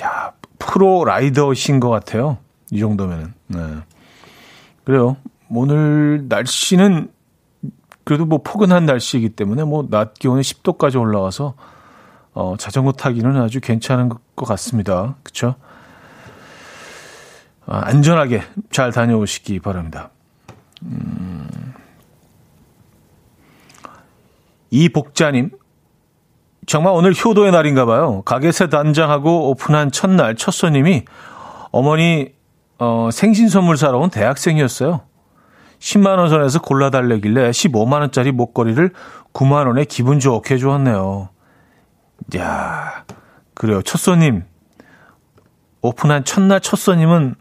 야, 0.02 0.32
프로 0.58 1.04
라이더신 1.04 1.78
것 1.80 1.88
같아요. 1.90 2.38
이 2.70 2.80
정도면은. 2.80 3.34
네. 3.48 3.58
그래요. 4.84 5.16
오늘 5.50 6.26
날씨는 6.28 7.10
그래도 8.04 8.26
뭐 8.26 8.40
포근한 8.42 8.86
날씨이기 8.86 9.30
때문에 9.30 9.64
뭐 9.64 9.86
낮 9.88 10.14
기온이 10.14 10.42
10도까지 10.42 11.00
올라와서 11.00 11.54
어, 12.34 12.56
자전거 12.58 12.92
타기는 12.92 13.36
아주 13.40 13.60
괜찮은 13.60 14.08
것 14.08 14.44
같습니다. 14.46 15.16
그쵸? 15.22 15.54
아, 17.66 17.82
안전하게 17.84 18.42
잘 18.70 18.92
다녀오시기 18.92 19.60
바랍니다. 19.60 20.10
음, 20.82 21.48
이 24.70 24.88
복자님, 24.88 25.50
정말 26.66 26.92
오늘 26.94 27.14
효도의 27.14 27.52
날인가 27.52 27.84
봐요. 27.86 28.22
가게새 28.22 28.68
단장하고 28.68 29.50
오픈한 29.50 29.92
첫날 29.92 30.34
첫 30.34 30.50
손님이 30.50 31.04
어머니 31.70 32.32
어, 32.84 33.10
생신 33.10 33.48
선물 33.48 33.76
사러 33.76 33.98
온 33.98 34.10
대학생이었어요. 34.10 35.02
10만 35.78 36.18
원 36.18 36.28
선에서 36.28 36.60
골라 36.60 36.90
달래길래 36.90 37.50
15만 37.50 38.00
원짜리 38.00 38.32
목걸이를 38.32 38.92
9만 39.32 39.66
원에 39.66 39.84
기분 39.84 40.20
좋게 40.20 40.58
주었네요. 40.58 41.30
야, 42.36 43.04
그래요. 43.54 43.82
첫 43.82 43.98
손님. 43.98 44.44
오픈한 45.82 46.24
첫날 46.24 46.60
첫 46.60 46.76
손님은, 46.76 47.34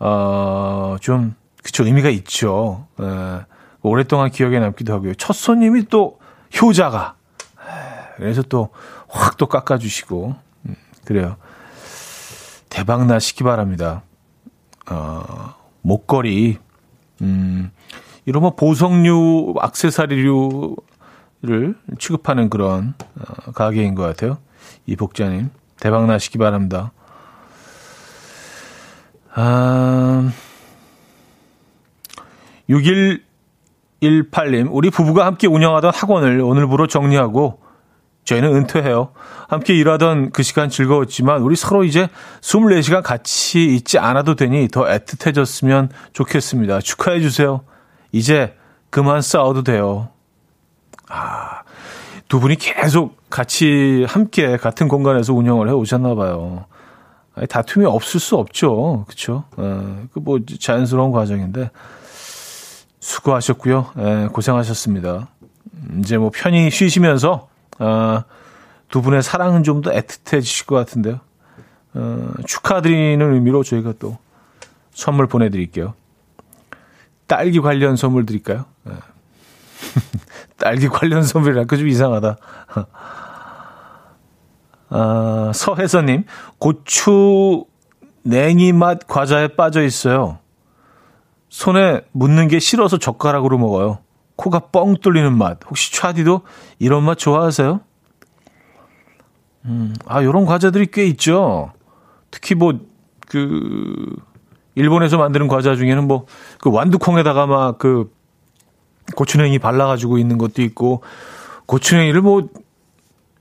어, 0.00 0.96
좀, 1.00 1.34
그쵸, 1.62 1.84
의미가 1.84 2.08
있죠. 2.10 2.86
에, 3.00 3.04
예. 3.04 3.40
오랫동안 3.82 4.30
기억에 4.30 4.58
남기도 4.58 4.92
하고요. 4.92 5.14
첫 5.14 5.34
손님이 5.34 5.84
또 5.88 6.18
효자가. 6.60 7.16
그래서 8.16 8.42
또 8.42 8.70
확 9.14 9.36
또 9.36 9.46
깎아주시고. 9.46 10.34
음, 10.66 10.76
그래요. 11.04 11.36
대박 12.68 13.06
나시기 13.06 13.44
바랍니다. 13.44 14.02
어, 14.90 15.54
목걸이, 15.82 16.58
음, 17.22 17.70
이런 18.26 18.42
뭐 18.42 18.54
보석류, 18.54 19.54
악세사리류, 19.60 20.76
를 21.46 21.74
취급하는 21.98 22.48
그런 22.48 22.94
어, 23.16 23.52
가게인 23.52 23.94
것 23.94 24.02
같아요. 24.02 24.38
이 24.86 24.96
복자님 24.96 25.50
대박 25.78 26.06
나시기 26.06 26.38
바랍니다. 26.38 26.92
아, 29.34 30.32
6118님, 32.70 34.68
우리 34.70 34.88
부부가 34.88 35.26
함께 35.26 35.46
운영하던 35.46 35.92
학원을 35.94 36.40
오늘부로 36.40 36.86
정리하고 36.86 37.60
저희는 38.24 38.54
은퇴해요. 38.54 39.12
함께 39.48 39.74
일하던 39.74 40.30
그 40.30 40.42
시간 40.42 40.68
즐거웠지만 40.68 41.42
우리 41.42 41.56
서로 41.56 41.84
이제 41.84 42.08
24시간 42.40 43.02
같이 43.02 43.66
있지 43.74 43.98
않아도 43.98 44.34
되니 44.34 44.68
더 44.68 44.84
애틋해졌으면 44.84 45.90
좋겠습니다. 46.12 46.80
축하해 46.80 47.20
주세요. 47.20 47.62
이제 48.12 48.54
그만 48.90 49.22
싸워도 49.22 49.62
돼요. 49.62 50.08
아, 51.08 51.62
두 52.28 52.40
분이 52.40 52.56
계속 52.56 53.18
같이 53.28 54.06
함께 54.08 54.56
같은 54.56 54.88
공간에서 54.88 55.34
운영을 55.34 55.68
해 55.68 55.72
오셨나 55.72 56.14
봐요. 56.14 56.64
아니, 57.34 57.46
다툼이 57.46 57.84
없을 57.84 58.20
수 58.20 58.36
없죠. 58.36 59.04
그쵸? 59.08 59.44
어, 59.56 60.06
그뭐 60.12 60.40
자연스러운 60.60 61.10
과정인데 61.10 61.70
수고하셨고요. 63.00 63.86
에, 63.98 64.24
예, 64.24 64.28
고생하셨습니다. 64.28 65.28
이제 65.98 66.16
뭐 66.16 66.30
편히 66.32 66.70
쉬시면서 66.70 67.48
어, 67.78 68.22
두 68.88 69.02
분의 69.02 69.22
사랑은 69.22 69.62
좀 69.64 69.82
더 69.82 69.90
애틋해지실 69.90 70.66
것 70.66 70.76
같은데요. 70.76 71.20
어, 71.94 72.30
축하드리는 72.46 73.34
의미로 73.34 73.62
저희가 73.62 73.94
또 73.98 74.18
선물 74.92 75.26
보내드릴게요. 75.26 75.94
딸기 77.26 77.60
관련 77.60 77.96
선물 77.96 78.26
드릴까요? 78.26 78.64
네. 78.84 78.92
딸기 80.56 80.88
관련 80.88 81.22
선물이랄까 81.22 81.76
좀 81.76 81.88
이상하다. 81.88 82.36
아, 84.90 85.50
서혜선님, 85.54 86.24
고추 86.58 87.64
냉이 88.22 88.72
맛 88.72 89.06
과자에 89.06 89.48
빠져 89.48 89.82
있어요. 89.82 90.38
손에 91.48 92.02
묻는 92.12 92.48
게 92.48 92.58
싫어서 92.58 92.98
젓가락으로 92.98 93.58
먹어요. 93.58 93.98
코가 94.36 94.60
뻥 94.72 94.96
뚫리는 94.96 95.36
맛. 95.36 95.58
혹시 95.68 95.92
차디도 95.92 96.42
이런 96.78 97.04
맛 97.04 97.18
좋아하세요? 97.18 97.80
음, 99.66 99.94
아, 100.06 100.22
요런 100.22 100.44
과자들이 100.44 100.88
꽤 100.92 101.06
있죠. 101.06 101.72
특히 102.30 102.54
뭐, 102.54 102.78
그, 103.28 104.14
일본에서 104.74 105.16
만드는 105.16 105.48
과자 105.48 105.76
중에는 105.76 106.06
뭐, 106.06 106.26
그 106.60 106.70
완두콩에다가 106.70 107.46
막 107.46 107.78
그, 107.78 108.12
고추냉이 109.16 109.58
발라가지고 109.58 110.18
있는 110.18 110.38
것도 110.38 110.62
있고 110.62 111.02
고추냉이를 111.66 112.22
뭐 112.22 112.48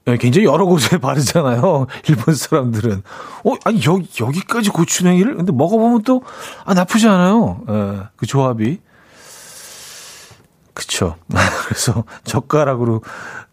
예, 0.07 0.17
굉장히 0.17 0.45
여러 0.45 0.65
곳에 0.65 0.97
바르잖아요. 0.99 1.87
일본 2.09 2.35
사람들은. 2.35 3.03
어, 3.45 3.53
아니, 3.63 3.81
여기, 3.85 4.09
여기까지 4.21 4.69
고추냉이를? 4.69 5.35
근데 5.37 5.53
먹어보면 5.53 6.01
또, 6.03 6.23
아, 6.65 6.73
나쁘지 6.73 7.07
않아요. 7.07 7.61
예, 7.69 7.99
그 8.17 8.25
조합이. 8.25 8.79
그쵸. 10.73 11.15
그래서 11.67 12.03
젓가락으로 12.23 13.01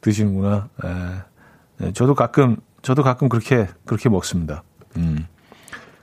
드시는구나. 0.01 0.69
예. 0.85 1.87
예, 1.87 1.93
저도 1.93 2.15
가끔, 2.15 2.57
저도 2.83 3.03
가끔 3.03 3.29
그렇게, 3.29 3.69
그렇게 3.87 4.09
먹습니다. 4.09 4.63
음. 4.97 5.27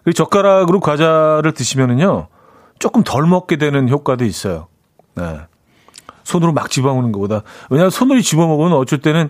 그 0.03 0.13
젓가락으로 0.13 0.80
과자를 0.80 1.53
드시면은요, 1.53 2.28
조금 2.80 3.03
덜 3.03 3.26
먹게 3.28 3.57
되는 3.57 3.89
효과도 3.89 4.26
있어요. 4.26 4.68
네. 5.15 5.39
손으로 6.24 6.51
막 6.53 6.70
집어먹는 6.70 7.11
것보다. 7.11 7.41
왜냐하면 7.70 7.89
손으로 7.89 8.22
집어먹으면 8.22 8.74
어쩔 8.74 8.99
때는 8.99 9.30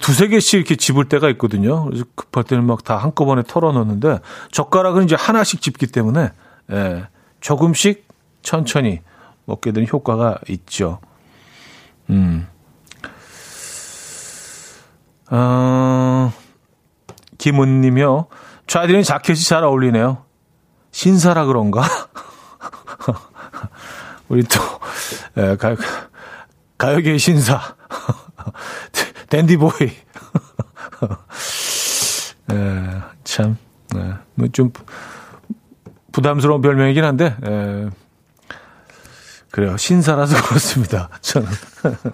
두세 0.00 0.28
개씩 0.28 0.54
이렇게 0.54 0.76
집을 0.76 1.08
때가 1.08 1.28
있거든요. 1.30 1.84
그래서 1.84 2.04
급할 2.14 2.44
때는 2.44 2.64
막 2.66 2.82
다 2.84 2.96
한꺼번에 2.96 3.42
털어 3.46 3.72
넣는데 3.72 4.18
젓가락은 4.50 5.04
이제 5.04 5.14
하나씩 5.16 5.60
집기 5.60 5.86
때문에, 5.86 6.30
예, 6.72 7.06
조금씩 7.40 8.06
천천히 8.42 9.00
먹게 9.44 9.72
되는 9.72 9.88
효과가 9.90 10.38
있죠. 10.48 10.98
음. 12.10 12.46
어, 15.30 16.32
김은님이요. 17.38 18.26
좌디는 18.66 19.02
자켓이 19.02 19.40
잘 19.40 19.64
어울리네요. 19.64 20.24
신사라 20.90 21.46
그런가? 21.46 21.82
우리 24.28 24.42
또, 24.44 24.60
예, 25.38 25.56
가, 25.56 25.74
가요계 26.78 27.18
신사. 27.18 27.74
댄디보이. 29.30 29.72
예, 32.52 33.02
참, 33.24 33.56
예, 33.96 34.14
뭐좀 34.34 34.72
부담스러운 36.12 36.60
별명이긴 36.60 37.04
한데, 37.04 37.34
예, 37.46 37.88
그래요. 39.52 39.76
신사라서 39.76 40.42
그렇습니다. 40.48 41.08
저는. 41.20 41.46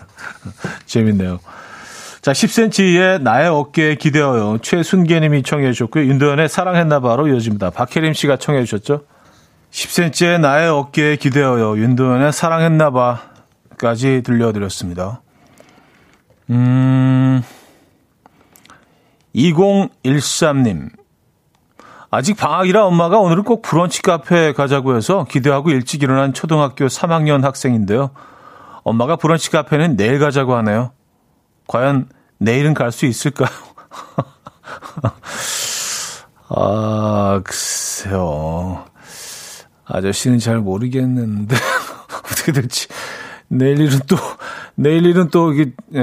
재밌네요. 0.84 1.40
자, 2.20 2.32
10cm의 2.32 3.22
나의 3.22 3.48
어깨에 3.48 3.94
기대어요. 3.94 4.58
최순계님이 4.58 5.44
청해 5.44 5.72
주셨고요. 5.72 6.04
윤도현의 6.04 6.48
사랑했나봐로 6.48 7.28
이어집니다. 7.28 7.70
박혜림 7.70 8.12
씨가 8.12 8.36
청해 8.36 8.64
주셨죠. 8.64 9.04
10cm의 9.70 10.40
나의 10.40 10.68
어깨에 10.68 11.16
기대어요. 11.16 11.78
윤도현의 11.78 12.32
사랑했나봐까지 12.32 14.22
들려드렸습니다. 14.24 15.22
음, 16.50 17.42
2013님. 19.34 20.97
아직 22.10 22.36
방학이라 22.36 22.86
엄마가 22.86 23.18
오늘은 23.18 23.44
꼭 23.44 23.62
브런치 23.62 24.02
카페에 24.02 24.52
가자고 24.54 24.96
해서 24.96 25.26
기대하고 25.28 25.70
일찍 25.70 26.02
일어난 26.02 26.32
초등학교 26.32 26.86
3학년 26.86 27.42
학생인데요. 27.42 28.10
엄마가 28.82 29.16
브런치 29.16 29.50
카페는 29.50 29.96
내일 29.96 30.18
가자고 30.18 30.56
하네요. 30.56 30.92
과연 31.66 32.08
내일은 32.38 32.72
갈 32.72 32.92
수 32.92 33.04
있을까요? 33.04 33.50
아, 36.48 37.42
글쎄요. 37.44 38.86
아저씨는 39.84 40.38
잘 40.38 40.58
모르겠는데, 40.58 41.56
어떻게 42.24 42.52
될지. 42.52 42.88
내일 43.48 43.80
일은 43.80 43.98
또, 44.06 44.16
내일 44.74 45.06
일은 45.06 45.28
또, 45.30 45.52
이게, 45.52 45.72
예, 45.94 46.00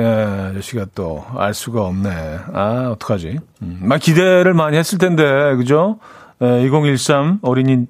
아저씨가 0.49 0.87
또, 0.95 1.23
알 1.37 1.53
수가 1.53 1.85
없네. 1.85 2.39
아, 2.53 2.89
어떡하지? 2.91 3.39
음, 3.61 3.79
막 3.83 3.99
기대를 3.99 4.53
많이 4.53 4.77
했을 4.77 4.97
텐데, 4.97 5.55
그죠? 5.55 5.99
예, 6.41 6.63
2013 6.65 7.39
어린이 7.43 7.85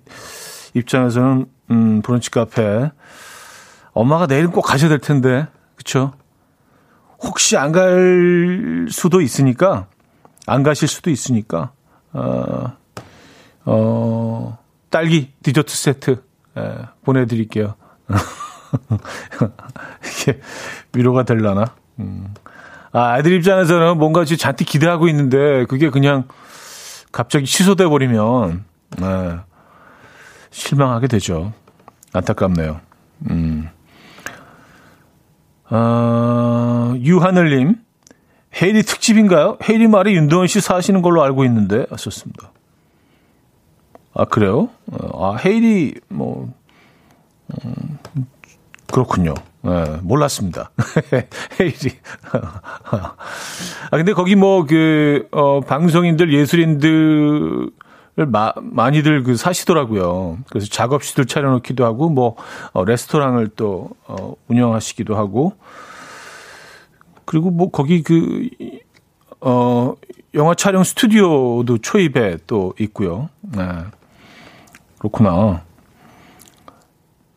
입장에서는, 0.74 1.46
음, 1.72 2.02
브런치 2.02 2.32
카페. 2.32 2.92
엄마가 3.94 4.28
내일은 4.28 4.52
꼭 4.52 4.62
가셔야 4.62 4.90
될 4.90 5.00
텐데, 5.00 5.48
그쵸? 5.76 6.12
혹시 7.24 7.56
안 7.58 7.72
갈 7.72 8.88
수도 8.90 9.22
있으니까, 9.22 9.88
안 10.48 10.64
가실 10.64 10.88
수도 10.90 11.10
있으니까, 11.10 11.72
어, 12.12 12.74
어, 13.64 14.58
딸기 14.90 15.32
디저트 15.44 15.74
세트, 15.76 16.22
예, 16.58 16.78
보내드릴게요. 17.06 17.76
이게 20.22 20.40
위로가 20.94 21.24
될라나? 21.24 21.76
음. 22.00 22.34
아, 22.92 23.14
아이들 23.14 23.34
입장에서는 23.34 23.98
뭔가 23.98 24.24
지금 24.24 24.38
잔뜩 24.38 24.66
기대하고 24.66 25.08
있는데, 25.10 25.66
그게 25.66 25.90
그냥 25.90 26.24
갑자기 27.12 27.46
취소돼 27.46 27.88
버리면, 27.88 28.64
네, 28.98 29.38
실망하게 30.52 31.08
되죠. 31.08 31.52
안타깝네요. 32.14 32.80
음. 33.30 33.70
아, 35.68 36.96
유하늘님, 36.98 37.76
헤이리 38.62 38.84
특집인가요? 38.84 39.58
헤이리 39.68 39.88
말이 39.88 40.16
윤도현 40.16 40.48
씨 40.48 40.62
사시는 40.62 41.02
걸로 41.02 41.22
알고 41.24 41.44
있는데, 41.46 41.86
하셨습니다. 41.90 42.52
아, 44.14 44.24
그래요? 44.24 44.70
어, 44.92 45.34
아, 45.34 45.38
헤이리, 45.38 45.96
뭐, 46.08 46.54
음, 47.66 48.00
그렇군요. 48.92 49.34
네, 49.62 49.98
몰랐습니다. 50.04 50.72
헤이리. 51.60 51.98
아, 52.32 53.16
근데 53.92 54.14
거기 54.14 54.36
뭐, 54.36 54.66
그, 54.66 55.28
어, 55.32 55.62
방송인들, 55.62 56.34
예술인들, 56.34 57.72
마, 58.28 58.54
많이들 58.62 59.24
그 59.24 59.36
사시더라고요. 59.36 60.38
그래서 60.50 60.68
작업실을 60.68 61.26
차려놓기도 61.26 61.84
하고, 61.84 62.10
뭐, 62.10 62.36
어, 62.74 62.86
레스토랑을 62.86 63.50
또, 63.56 63.90
어, 64.08 64.34
운영하시기도 64.48 65.16
하고, 65.16 65.54
그리고 67.26 67.50
뭐, 67.50 67.72
거기 67.72 68.04
그, 68.04 68.48
어, 69.42 69.96
영화 70.36 70.54
촬영 70.54 70.84
스튜디오도 70.84 71.80
초입에 71.80 72.38
또 72.46 72.74
있고요. 72.80 73.30
네. 73.42 73.64
그렇구나. 75.00 75.64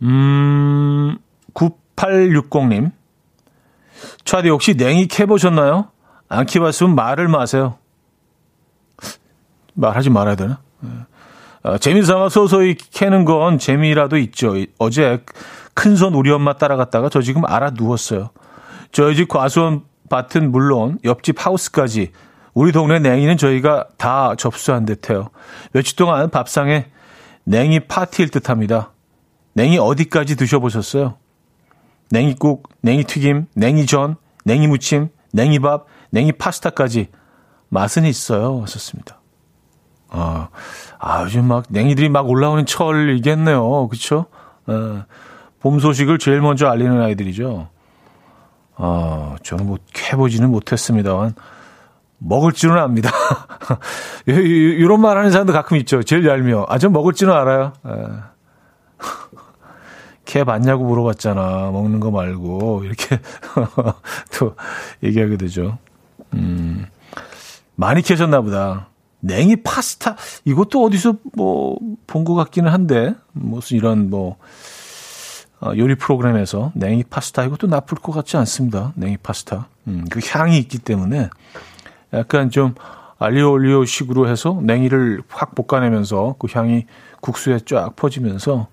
음, 0.03 1.17
9860님. 1.55 2.93
차디 4.25 4.49
혹시 4.49 4.75
냉이 4.75 5.09
캐보셨나요? 5.09 5.89
안 6.29 6.47
캐봤으면 6.47 6.95
말을 6.95 7.29
마세요. 7.29 7.79
말하지 9.75 10.11
말아야 10.11 10.35
되나? 10.35 10.61
어, 11.63 11.79
재미삼아 11.79 12.29
소소히 12.29 12.77
캐는 12.77 13.25
건 13.25 13.59
재미라도 13.59 14.17
있죠. 14.19 14.55
어제 14.79 15.25
큰손 15.75 16.15
우리 16.15 16.31
엄마 16.31 16.55
따라갔다가 16.55 17.09
저 17.09 17.21
지금 17.21 17.45
알아 17.45 17.71
누웠어요. 17.71 18.31
저희 18.93 19.17
집 19.17 19.29
과수원 19.29 19.83
밭은 20.09 20.51
물론 20.51 20.99
옆집 21.05 21.45
하우스까지 21.45 22.13
우리 22.55 22.73
동네 22.73 22.99
냉이는 22.99 23.37
저희가 23.37 23.87
다 23.97 24.35
접수한 24.37 24.85
듯해요. 24.85 25.31
며칠 25.73 25.97
동안 25.97 26.31
밥상에 26.31 26.87
냉이 27.45 27.81
파티일 27.81 28.31
듯합니다. 28.31 28.93
냉이 29.53 29.79
어디까지 29.79 30.37
드셔보셨어요? 30.37 31.17
냉이국, 32.11 32.69
냉이튀김, 32.83 33.47
냉이전, 33.55 34.17
냉이무침, 34.45 35.09
냉이밥, 35.33 35.87
냉이 36.11 36.33
파스타까지 36.33 37.09
맛은 37.69 38.05
있어요. 38.05 38.63
하셨습니다. 38.63 39.21
아, 40.11 40.49
아, 40.99 41.23
요즘 41.25 41.45
막 41.45 41.65
냉이들이 41.69 42.09
막 42.09 42.29
올라오는 42.29 42.65
철이겠네요. 42.65 43.89
그쵸? 43.89 44.27
어, 44.67 45.05
봄 45.61 45.81
소식을 45.81 46.19
제일 46.19 46.41
먼저 46.41 46.67
알리는 46.69 47.01
아이들이죠. 47.01 47.69
아, 48.77 49.37
저는 49.43 49.67
뭐 49.67 49.79
캐보지는 49.93 50.51
못했습니다만 50.51 51.35
먹을 52.19 52.53
줄은 52.53 52.79
압니다. 52.79 53.11
이런 54.27 55.01
말 55.01 55.19
하는 55.19 55.31
사람도 55.31 55.53
가끔 55.53 55.77
있죠. 55.79 56.03
제일 56.03 56.27
얄미워. 56.27 56.67
아, 56.69 56.79
전 56.79 56.93
먹을 56.93 57.13
줄은 57.13 57.35
알아요. 57.35 57.73
에. 57.87 58.38
캐 60.29 60.45
봤냐고 60.45 60.85
물어봤잖아. 60.85 61.71
먹는 61.73 62.01
거 62.01 62.11
말고. 62.11 62.83
이렇게 62.85 63.19
또 64.39 64.55
얘기하게 65.03 65.39
되죠. 65.39 65.79
음, 66.35 66.85
많이 67.75 68.03
캐셨나 68.03 68.43
보다. 68.43 68.89
냉이 69.21 69.57
파스타 69.63 70.17
이것도 70.45 70.85
어디서 70.85 71.15
뭐 71.35 71.79
본 72.07 72.25
것 72.25 72.35
같기는 72.35 72.71
한데 72.71 73.15
무슨 73.33 73.77
이런 73.79 74.11
뭐 74.11 74.37
어, 75.61 75.73
요리 75.77 75.95
프로그램에서 75.95 76.73
냉이 76.75 77.05
파스타 77.05 77.45
이것도 77.45 77.67
나쁠 77.67 77.99
것 77.99 78.13
같지 78.13 78.37
않습니다. 78.37 78.93
냉이 78.97 79.17
파스타 79.17 79.69
음, 79.87 80.05
그 80.11 80.21
향이 80.23 80.59
있기 80.59 80.79
때문에 80.79 81.31
약간 82.13 82.51
좀 82.51 82.75
알리오 83.19 83.51
올리오 83.53 83.85
식으로 83.87 84.29
해서 84.29 84.59
냉이를 84.63 85.23
확 85.29 85.55
볶아내면서 85.55 86.37
그 86.39 86.49
향이 86.53 86.85
국수에 87.21 87.61
쫙 87.67 87.97
퍼지면서 87.97 88.69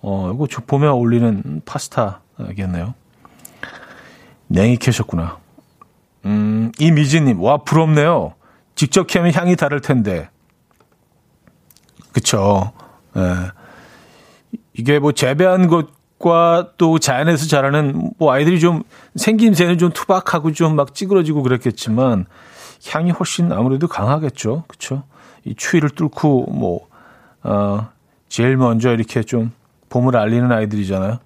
어 0.00 0.32
이거 0.34 0.46
보면 0.66 0.90
어울리는 0.90 1.62
파스타겠네요. 1.64 2.94
냉이 4.48 4.76
캐셨구나. 4.78 5.38
음, 6.24 6.72
이미지님, 6.78 7.40
와, 7.42 7.58
부럽네요. 7.58 8.34
직접 8.74 9.06
캐면 9.06 9.32
향이 9.34 9.56
다를 9.56 9.80
텐데. 9.80 10.28
그쵸. 12.12 12.72
예. 13.16 13.50
이게 14.74 14.98
뭐 14.98 15.12
재배한 15.12 15.68
것과 15.68 16.72
또 16.78 16.98
자연에서 16.98 17.46
자라는 17.46 18.12
뭐 18.18 18.32
아이들이 18.32 18.60
좀 18.60 18.82
생김새는 19.16 19.78
좀 19.78 19.90
투박하고 19.92 20.52
좀 20.52 20.76
막 20.76 20.94
찌그러지고 20.94 21.42
그랬겠지만 21.42 22.26
향이 22.90 23.10
훨씬 23.10 23.52
아무래도 23.52 23.88
강하겠죠. 23.88 24.64
그쵸. 24.68 25.02
이 25.44 25.54
추위를 25.54 25.90
뚫고 25.90 26.46
뭐 26.52 26.86
어, 27.42 27.88
제일 28.28 28.56
먼저 28.56 28.92
이렇게 28.92 29.22
좀 29.22 29.52
봄을 29.88 30.16
알리는 30.16 30.50
아이들이잖아요. 30.50 31.18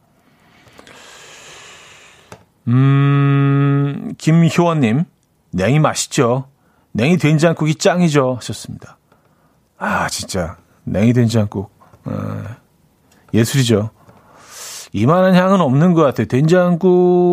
음, 2.68 4.14
김효원님, 4.18 5.04
냉이 5.50 5.78
맛있죠? 5.80 6.48
냉이 6.92 7.16
된장국이 7.18 7.74
짱이죠? 7.74 8.36
하셨습니다. 8.36 8.98
아, 9.78 10.08
진짜. 10.08 10.56
냉이 10.84 11.12
된장국. 11.12 11.72
어, 12.04 12.44
예술이죠. 13.34 13.90
이만한 14.92 15.34
향은 15.34 15.60
없는 15.60 15.94
것 15.94 16.02
같아요. 16.02 16.26
된장국이 16.26 17.30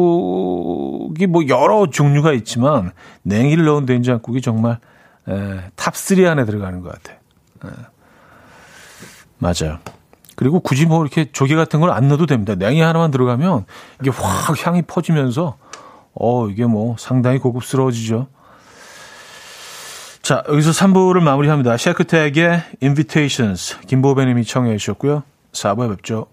뭐 1.27 1.47
여러 1.49 1.87
종류가 1.89 2.31
있지만 2.33 2.91
냉이를 3.23 3.65
넣은 3.65 3.85
된장국이 3.85 4.41
정말 4.41 4.79
top 5.25 6.00
3 6.00 6.25
안에 6.25 6.45
들어가는 6.45 6.81
것 6.81 6.93
같아요. 6.93 7.17
에, 7.65 7.69
맞아요. 9.39 9.79
그리고 10.39 10.61
굳이 10.61 10.85
뭐 10.85 11.01
이렇게 11.01 11.29
조개 11.33 11.53
같은 11.55 11.81
걸 11.81 11.89
안 11.91 12.07
넣어도 12.07 12.25
됩니다. 12.25 12.55
냉이 12.55 12.79
하나만 12.79 13.11
들어가면 13.11 13.65
이게 13.99 14.09
확 14.09 14.65
향이 14.65 14.83
퍼지면서 14.83 15.57
어 16.13 16.47
이게 16.47 16.65
뭐 16.65 16.95
상당히 16.97 17.39
고급스러워지죠. 17.39 18.27
자 20.21 20.43
여기서 20.47 20.71
3부를 20.71 21.19
마무리합니다. 21.21 21.75
Shakatak의 21.75 22.61
Invitations 22.81 23.79
김보배 23.87 24.25
님이 24.27 24.45
청해 24.45 24.77
주셨고요. 24.77 25.23
4부에 25.51 25.89
뵙죠. 25.89 26.27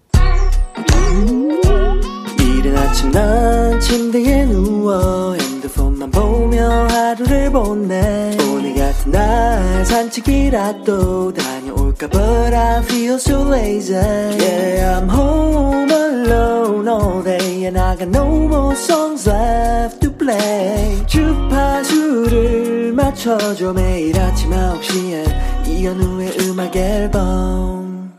이른 2.39 2.77
아침 2.77 3.11
난 3.11 3.77
침대에 3.81 4.45
누워 4.45 5.33
핸드폰만 5.33 6.11
보며 6.11 6.87
하루를 6.87 7.51
보내 7.51 8.37
오늘 8.53 8.73
같은 8.73 9.11
날 9.11 9.85
산책이라도 9.85 11.33
다 11.33 11.56
볼까 11.97 12.07
But 12.09 12.53
I 12.53 12.81
feel 12.83 13.15
so 13.15 13.43
lazy 13.43 13.93
Yeah 13.93 14.99
I'm 14.99 15.09
home 15.09 15.89
alone 15.91 16.87
all 16.87 17.23
day 17.23 17.65
And 17.65 17.77
I 17.77 17.95
got 17.95 18.09
no 18.09 18.47
more 18.47 18.75
songs 18.75 19.27
left 19.27 20.01
to 20.01 20.11
play 20.11 21.03
주파수를 21.07 22.93
맞춰줘 22.93 23.73
매일 23.73 24.17
아침 24.19 24.51
9시에 24.51 25.67
이현우의 25.67 26.37
음악 26.41 26.75
앨범 26.75 28.13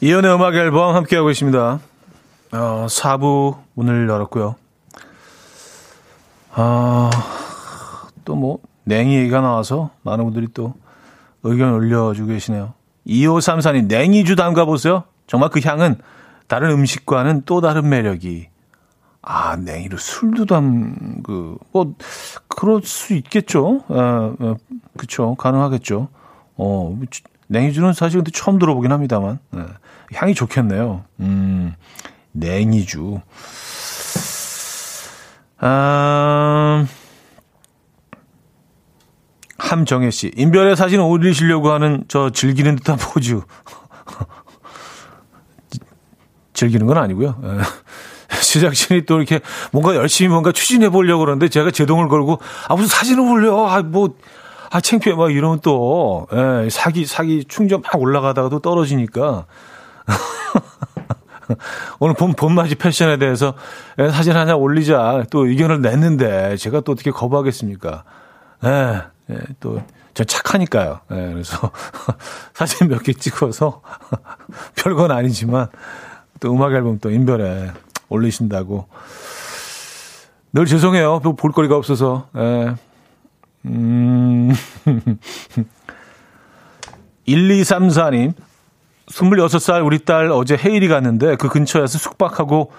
이현우의 0.00 0.34
음악 0.34 0.54
앨범 0.54 0.96
함께하고 0.96 1.30
있습니다 1.30 1.80
어, 2.52 2.86
4부 2.88 3.58
문을 3.74 4.08
열었고요 4.08 4.56
아, 6.54 7.10
또 8.26 8.34
뭐 8.34 8.58
냉이 8.84 9.16
얘기가 9.16 9.40
나와서 9.40 9.90
많은 10.02 10.24
분들이 10.24 10.48
또 10.52 10.74
의견 11.42 11.72
올려주고 11.72 12.28
계시네요. 12.28 12.74
2534님, 13.06 13.86
냉이주 13.86 14.36
담가보세요. 14.36 15.04
정말 15.26 15.50
그 15.50 15.60
향은 15.62 15.96
다른 16.46 16.70
음식과는 16.70 17.42
또 17.46 17.60
다른 17.60 17.88
매력이. 17.88 18.48
아, 19.22 19.56
냉이로 19.56 19.98
술도 19.98 20.46
담, 20.46 21.22
그, 21.22 21.56
뭐, 21.70 21.94
그럴 22.48 22.82
수 22.82 23.14
있겠죠. 23.14 23.84
어, 23.88 24.34
어, 24.38 24.56
그쵸. 24.96 25.36
가능하겠죠. 25.36 26.08
어, 26.56 26.98
냉이주는 27.46 27.92
사실 27.92 28.18
근데 28.18 28.30
처음 28.32 28.58
들어보긴 28.58 28.90
합니다만. 28.92 29.38
네. 29.50 29.62
향이 30.14 30.34
좋겠네요. 30.34 31.04
음, 31.20 31.74
냉이주. 32.32 33.20
아, 35.58 36.84
함정혜 39.68 40.10
씨. 40.10 40.30
인별의 40.36 40.76
사진 40.76 41.00
올리시려고 41.00 41.70
하는 41.70 42.04
저 42.08 42.30
즐기는 42.30 42.74
듯한 42.76 42.96
포즈. 42.96 43.40
즐기는 46.52 46.86
건 46.86 46.98
아니고요. 46.98 47.36
시작진이 48.40 49.06
또 49.06 49.18
이렇게 49.18 49.40
뭔가 49.72 49.94
열심히 49.94 50.28
뭔가 50.28 50.52
추진해 50.52 50.88
보려고 50.88 51.20
그러는데 51.20 51.48
제가 51.48 51.70
제동을 51.70 52.08
걸고 52.08 52.40
아 52.68 52.74
무슨 52.74 52.88
사진을 52.88 53.22
올려 53.22 53.68
아 53.68 53.82
뭐 53.82 54.14
아 54.72 54.80
창피해 54.80 55.14
막 55.14 55.30
이러면 55.30 55.60
또 55.60 56.26
예, 56.32 56.68
사기 56.70 57.04
사기 57.04 57.44
충전 57.44 57.82
막 57.82 58.00
올라가다가 58.00 58.48
도 58.48 58.58
떨어지니까 58.58 59.44
오늘 62.00 62.14
봄, 62.14 62.32
봄맞이 62.32 62.76
패션에 62.76 63.18
대해서 63.18 63.52
예, 63.98 64.08
사진 64.08 64.34
하나 64.34 64.56
올리자 64.56 65.24
또 65.30 65.46
의견을 65.46 65.82
냈는데 65.82 66.56
제가 66.56 66.80
또 66.80 66.92
어떻게 66.92 67.10
거부하겠습니까? 67.10 68.04
예. 68.64 69.02
예, 69.30 69.38
또, 69.60 69.82
저 70.14 70.24
착하니까요. 70.24 71.00
예, 71.10 71.14
그래서 71.32 71.70
사진 72.54 72.88
몇 72.88 73.02
개 73.02 73.12
찍어서 73.12 73.82
별건 74.76 75.10
아니지만 75.10 75.68
또 76.40 76.52
음악 76.52 76.72
앨범 76.72 76.98
또 76.98 77.10
인별에 77.10 77.70
올리신다고. 78.08 78.88
늘 80.52 80.66
죄송해요. 80.66 81.20
볼거리가 81.20 81.76
없어서. 81.76 82.28
예. 82.36 82.74
음. 83.66 84.52
1234님. 87.26 88.34
26살 89.06 89.84
우리 89.84 90.04
딸 90.04 90.30
어제 90.30 90.56
헤일이 90.56 90.88
갔는데 90.88 91.36
그 91.36 91.48
근처에서 91.48 91.98
숙박하고 91.98 92.70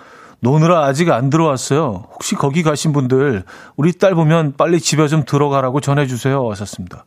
노느라 0.43 0.83
아직 0.83 1.09
안 1.09 1.29
들어왔어요. 1.29 2.03
혹시 2.11 2.35
거기 2.35 2.63
가신 2.63 2.91
분들 2.91 3.45
우리 3.77 3.93
딸 3.93 4.13
보면 4.13 4.55
빨리 4.57 4.81
집에 4.81 5.07
좀 5.07 5.23
들어가라고 5.23 5.79
전해주세요. 5.79 6.51
하셨습니다. 6.51 7.05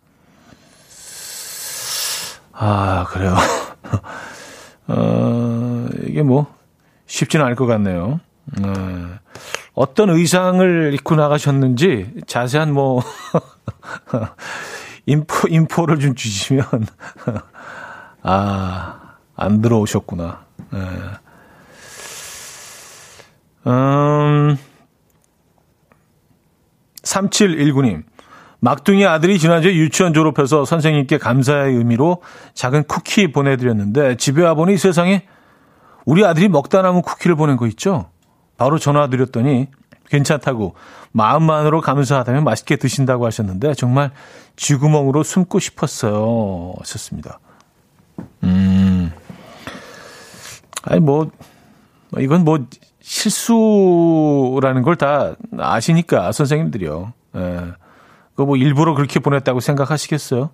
아 2.55 3.05
그래요. 3.11 3.37
어, 4.89 5.87
이게 6.07 6.23
뭐 6.23 6.47
쉽지는 7.05 7.45
않을 7.45 7.57
것 7.57 7.67
같네요. 7.67 8.21
네. 8.59 8.73
어떤 9.75 10.09
의상을 10.09 10.95
입고 10.95 11.17
나가셨는지 11.17 12.15
자세한 12.27 12.73
뭐 12.73 13.03
인포 15.05 15.47
인포를 15.49 15.99
좀 15.99 16.15
주시면 16.15 16.65
아안 18.25 19.61
들어오셨구나. 19.61 20.41
네. 20.71 20.81
음, 23.67 24.57
3719님. 27.03 28.05
막둥이 28.61 29.07
아들이 29.07 29.39
지난주에 29.39 29.75
유치원 29.75 30.15
졸업해서 30.15 30.65
선생님께 30.65 31.19
감사의 31.19 31.75
의미로 31.75 32.23
작은 32.55 32.85
쿠키 32.85 33.31
보내드렸는데 33.31 34.17
집에 34.17 34.43
와보니 34.43 34.79
세상에 34.79 35.25
우리 36.05 36.25
아들이 36.25 36.49
먹다 36.49 36.83
남은 36.83 37.03
쿠키를 37.03 37.37
보낸 37.37 37.57
거 37.57 37.67
있죠? 37.67 38.11
바로 38.57 38.79
전화드렸더니 38.79 39.69
괜찮다고 40.09 40.75
마음만으로 41.13 41.81
감사하다면 41.81 42.45
맛있게 42.45 42.77
드신다고 42.77 43.27
하셨는데 43.27 43.75
정말 43.75 44.11
쥐구멍으로 44.57 45.23
숨고 45.23 45.59
싶었어요. 45.59 46.75
하셨습니다. 46.79 47.39
음. 48.45 49.13
아니, 50.83 51.01
뭐, 51.01 51.31
이건 52.19 52.45
뭐 52.45 52.65
실수라는 53.07 54.83
걸 54.83 54.97
다 54.97 55.37
아시니까 55.59 56.33
선생님들이요. 56.33 57.13
예. 57.37 57.61
그뭐 58.35 58.57
일부러 58.57 58.95
그렇게 58.95 59.21
보냈다고 59.21 59.61
생각하시겠어요? 59.61 60.51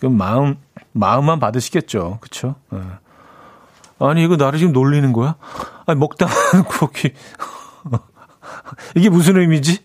그 0.00 0.06
마음 0.06 0.56
마음만 0.92 1.40
받으시겠죠, 1.40 2.18
그렇죠? 2.20 2.56
예. 2.74 2.78
아니 4.00 4.22
이거 4.24 4.36
나를 4.36 4.58
지금 4.58 4.72
놀리는 4.74 5.12
거야? 5.14 5.36
아니 5.86 5.98
먹다 5.98 6.26
쿠키 6.68 7.12
이게 8.96 9.08
무슨 9.08 9.38
의미지? 9.38 9.78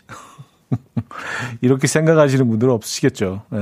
이렇게 1.62 1.86
생각하시는 1.86 2.46
분들은 2.48 2.72
없으시겠죠. 2.74 3.42
예. 3.54 3.56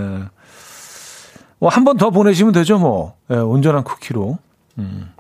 뭐 1.61 1.71
한 1.71 1.85
번 1.85 1.97
더 1.97 2.11
보내시면 2.11 2.53
되죠, 2.53 2.79
뭐. 2.79 3.17
예, 3.31 3.35
온전한 3.37 3.85
쿠키로. 3.85 4.39
음. 4.79 5.13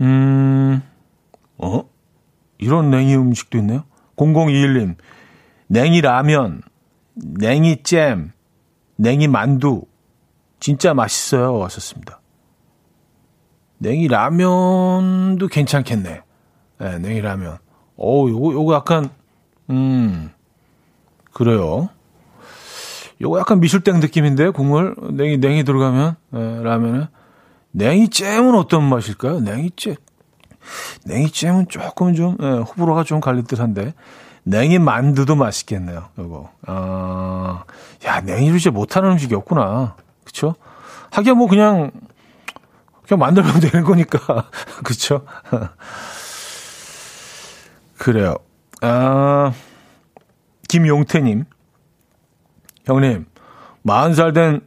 음. 0.00 0.82
어? 1.62 1.88
이런 2.58 2.90
냉이 2.90 3.14
음식도 3.16 3.58
있네요. 3.58 3.84
0021님, 4.16 4.96
냉이 5.68 6.00
라면, 6.00 6.62
냉이 7.14 7.82
잼, 7.82 8.32
냉이 8.96 9.28
만두, 9.28 9.82
진짜 10.58 10.92
맛있어요. 10.92 11.56
왔었습니다. 11.56 12.20
냉이 13.78 14.08
라면도 14.08 15.48
괜찮겠네. 15.48 16.20
네, 16.80 16.98
냉이 16.98 17.20
라면. 17.22 17.58
오, 17.96 18.28
요거, 18.28 18.52
요거 18.52 18.74
약간, 18.74 19.08
음, 19.70 20.30
그래요. 21.32 21.88
요거 23.22 23.38
약간 23.38 23.60
미술땡 23.60 24.00
느낌인데, 24.00 24.50
국물, 24.50 24.94
냉이, 25.12 25.38
냉이 25.38 25.64
들어가면, 25.64 26.16
네, 26.30 26.62
라면에. 26.62 27.08
냉이 27.72 28.08
잼은 28.08 28.54
어떤 28.54 28.84
맛일까요? 28.84 29.40
냉이 29.40 29.70
잼. 29.76 29.94
냉이잼은 31.04 31.68
조금 31.68 32.14
좀 32.14 32.36
예, 32.42 32.46
호불호가 32.46 33.04
좀 33.04 33.20
갈릴 33.20 33.44
듯한데 33.44 33.94
냉이 34.44 34.78
만두도 34.78 35.36
맛있겠네요. 35.36 36.08
요거. 36.18 36.50
아, 36.66 37.64
야, 38.06 38.20
냉이를 38.20 38.58
진짜 38.58 38.74
못하는 38.74 39.12
음식이 39.12 39.34
없구나. 39.34 39.96
그쵸? 40.24 40.54
하긴 41.10 41.36
뭐 41.36 41.48
그냥, 41.48 41.90
그냥 43.06 43.20
만들면 43.20 43.60
되는 43.60 43.84
거니까. 43.84 44.48
그쵸? 44.84 45.24
그래요. 47.98 48.34
아, 48.80 49.52
김용태님. 50.68 51.44
형님, 52.86 53.26
40살 53.84 54.34
된 54.34 54.60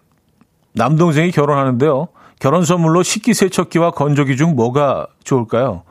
남동생이 0.73 1.31
결혼하는데요. 1.31 2.07
결혼 2.43 2.65
선물로 2.65 3.03
식기세척기와 3.03 3.91
건조기 3.91 4.35
중 4.35 4.57
뭐가 4.57 5.07
좋을까요? 5.23 5.83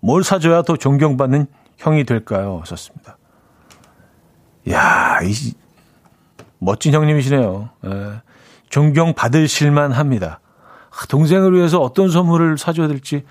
뭘 0.00 0.24
사줘야 0.24 0.62
더 0.62 0.74
존경받는 0.74 1.48
형이 1.76 2.04
될까요? 2.04 2.60
하셨습니다. 2.62 3.18
야, 4.70 5.18
이, 5.22 5.52
멋진 6.60 6.94
형님이시네요. 6.94 7.68
예, 7.84 8.22
존경받으실만 8.70 9.92
합니다. 9.92 10.40
아, 10.92 11.06
동생을 11.10 11.54
위해서 11.54 11.78
어떤 11.78 12.08
선물을 12.08 12.56
사줘야 12.56 12.88
될지 12.88 13.26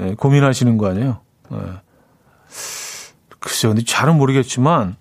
예, 0.00 0.14
고민하시는 0.14 0.78
거 0.78 0.88
아니에요? 0.88 1.20
예. 1.52 1.56
글쎄요, 3.38 3.74
근데 3.74 3.84
잘은 3.84 4.16
모르겠지만, 4.16 4.96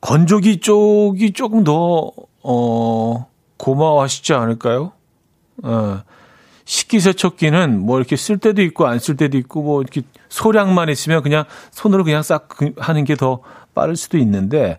건조기 0.00 0.60
쪽이 0.60 1.34
조금 1.34 1.64
더, 1.64 2.12
어, 2.42 3.26
고마워하시지 3.58 4.34
않을까요? 4.34 4.92
어, 5.62 6.02
식기세척기는 6.64 7.80
뭐 7.80 7.98
이렇게 7.98 8.16
쓸 8.16 8.38
때도 8.38 8.60
있고 8.62 8.86
안 8.86 8.98
쓸 8.98 9.16
때도 9.16 9.38
있고 9.38 9.62
뭐 9.62 9.80
이렇게 9.82 10.02
소량만 10.28 10.88
있으면 10.88 11.22
그냥 11.22 11.44
손으로 11.70 12.04
그냥 12.04 12.22
싹 12.22 12.48
그, 12.48 12.72
하는 12.78 13.04
게 13.04 13.14
더 13.16 13.40
빠를 13.74 13.94
수도 13.96 14.18
있는데 14.18 14.78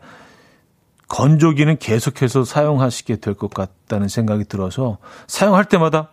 건조기는 1.07 1.77
계속해서 1.77 2.43
사용하시게 2.43 3.17
될 3.17 3.33
것 3.33 3.49
같다는 3.53 4.07
생각이 4.09 4.43
들어서 4.45 4.97
사용할 5.27 5.65
때마다 5.65 6.09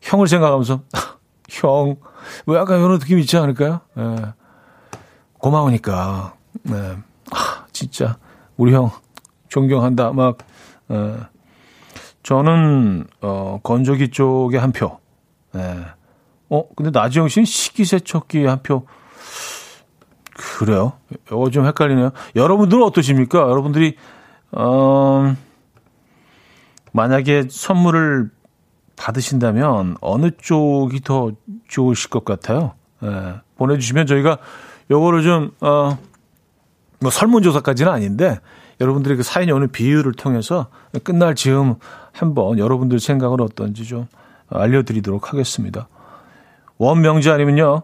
형을 0.00 0.26
생각하면서 0.28 0.82
형, 1.50 1.96
왜 2.46 2.56
약간 2.58 2.78
이런 2.80 2.98
느낌 2.98 3.18
있지 3.18 3.36
않을까요? 3.36 3.80
예. 3.98 4.16
고마우니까. 5.38 6.34
네. 6.62 6.96
아, 7.32 7.66
진짜 7.72 8.16
우리 8.56 8.72
형 8.72 8.90
존경한다. 9.48 10.12
막 10.12 10.38
예. 10.90 11.16
저는 12.22 13.06
어 13.20 13.60
건조기 13.62 14.10
쪽에 14.10 14.58
한 14.58 14.72
표. 14.72 14.98
예. 15.54 15.84
어, 16.48 16.64
근데 16.76 16.90
나지영 16.90 17.28
씨는 17.28 17.44
식기세척기에 17.44 18.46
한 18.46 18.62
표. 18.62 18.86
그래요? 20.58 20.92
이거 21.26 21.50
좀 21.50 21.66
헷갈리네요. 21.66 22.10
여러분들은 22.36 22.82
어떠십니까? 22.84 23.38
여러분들이 23.40 23.96
어 24.52 25.34
만약에 26.92 27.44
선물을 27.50 28.30
받으신다면 28.96 29.96
어느 30.00 30.30
쪽이 30.36 31.00
더 31.00 31.32
좋으실 31.68 32.10
것 32.10 32.24
같아요? 32.24 32.74
예. 33.02 33.40
보내주시면 33.56 34.06
저희가 34.06 34.38
요거를 34.90 35.22
좀, 35.22 35.50
어, 35.60 35.98
뭐 37.00 37.10
설문조사까지는 37.10 37.90
아닌데 37.90 38.38
여러분들의 38.82 39.16
그 39.16 39.22
사연이 39.22 39.52
오는 39.52 39.70
비율을 39.70 40.12
통해서 40.12 40.66
끝날 41.04 41.34
즈음 41.34 41.76
한번 42.12 42.58
여러분들 42.58 43.00
생각은 43.00 43.40
어떤지 43.40 43.84
좀 43.84 44.06
알려드리도록 44.48 45.32
하겠습니다. 45.32 45.88
원명지 46.78 47.30
아니면요. 47.30 47.82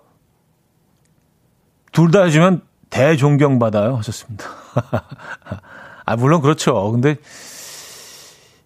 둘 1.93 2.11
다 2.11 2.25
해주면 2.25 2.63
대존경 2.91 3.59
받아요. 3.59 3.97
하셨습니다. 3.97 4.45
아, 6.05 6.17
물론 6.17 6.41
그렇죠. 6.43 6.91
근데 6.91 7.17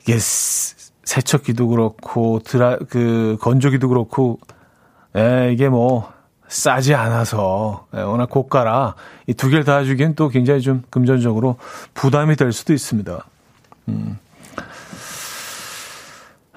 이게 0.02 0.16
세척기도 0.18 1.68
그렇고 1.68 2.40
드라 2.44 2.78
그 2.88 3.36
건조기도 3.40 3.88
그렇고 3.88 4.38
에, 5.16 5.52
이게 5.52 5.68
뭐 5.68 6.10
싸지 6.52 6.94
않아서 6.94 7.86
에, 7.94 8.00
워낙 8.02 8.28
고가라 8.28 8.94
이 9.26 9.32
두 9.34 9.48
개를 9.48 9.64
다 9.64 9.78
해주기엔 9.78 10.14
또 10.14 10.28
굉장히 10.28 10.60
좀 10.60 10.82
금전적으로 10.90 11.56
부담이 11.94 12.36
될 12.36 12.52
수도 12.52 12.72
있습니다. 12.74 13.24
음. 13.88 14.18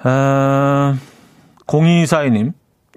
아, 0.02 0.96
0242님 1.66 2.52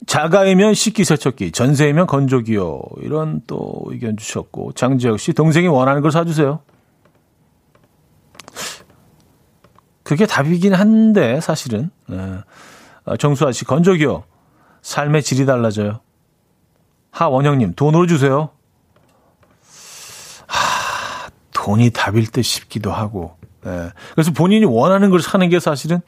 자가이면 0.05 0.73
식기세척기, 0.73 1.51
전세이면 1.51 2.07
건조기요. 2.07 2.81
이런 3.01 3.41
또 3.47 3.81
의견 3.85 4.17
주셨고 4.17 4.73
장지혁 4.73 5.19
씨 5.19 5.33
동생이 5.33 5.67
원하는 5.67 6.01
걸 6.01 6.11
사주세요. 6.11 6.59
그게 10.03 10.25
답이긴 10.25 10.73
한데 10.73 11.39
사실은 11.39 11.91
네. 12.07 12.39
정수아 13.19 13.51
씨 13.51 13.63
건조기요. 13.65 14.23
삶의 14.81 15.23
질이 15.23 15.45
달라져요. 15.45 15.99
하원영님 17.11 17.73
돈으로 17.73 18.07
주세요. 18.07 18.49
하, 20.47 21.29
돈이 21.53 21.91
답일 21.91 22.27
듯 22.27 22.43
싶기도 22.43 22.91
하고. 22.91 23.37
네. 23.63 23.89
그래서 24.13 24.31
본인이 24.31 24.65
원하는 24.65 25.09
걸 25.09 25.21
사는 25.21 25.47
게 25.49 25.59
사실은 25.59 26.01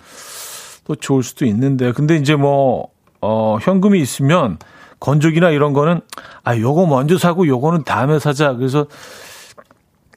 또 0.85 0.95
좋을 0.95 1.23
수도 1.23 1.45
있는데 1.45 1.91
근데 1.91 2.15
이제 2.15 2.35
뭐 2.35 2.87
어, 3.19 3.57
현금이 3.61 3.99
있으면 4.01 4.57
건조기나 4.99 5.49
이런 5.49 5.73
거는 5.73 6.01
아 6.43 6.57
요거 6.57 6.85
먼저 6.85 7.17
사고 7.17 7.47
요거는 7.47 7.83
다음에 7.83 8.19
사자. 8.19 8.53
그래서 8.53 8.85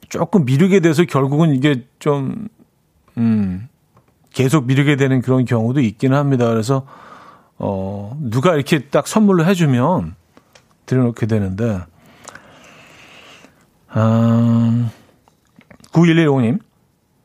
조금 0.08 0.44
미루게 0.44 0.80
돼서 0.80 1.04
결국은 1.04 1.54
이게 1.54 1.86
좀 1.98 2.48
음, 3.16 3.68
계속 4.32 4.66
미루게 4.66 4.96
되는 4.96 5.22
그런 5.22 5.44
경우도 5.44 5.80
있기는 5.80 6.16
합니다. 6.16 6.46
그래서 6.48 6.86
어, 7.58 8.16
누가 8.20 8.54
이렇게 8.54 8.88
딱 8.88 9.06
선물로 9.06 9.44
해주면 9.46 10.14
들여놓게 10.86 11.26
되는데, 11.26 11.80
음, 13.96 14.90
9115님, 15.92 16.58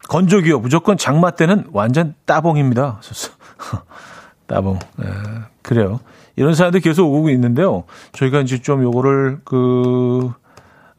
건조기요. 0.07 0.59
무조건 0.59 0.97
장마 0.97 1.31
때는 1.31 1.65
완전 1.71 2.15
따봉입니다. 2.25 3.01
따봉. 4.47 4.79
네, 4.97 5.05
그래요. 5.61 5.99
이런 6.35 6.55
사연들 6.55 6.79
계속 6.79 7.07
오고 7.13 7.29
있는데요. 7.31 7.83
저희가 8.13 8.41
이제 8.41 8.59
좀 8.61 8.81
요거를 8.83 9.41
그, 9.43 10.31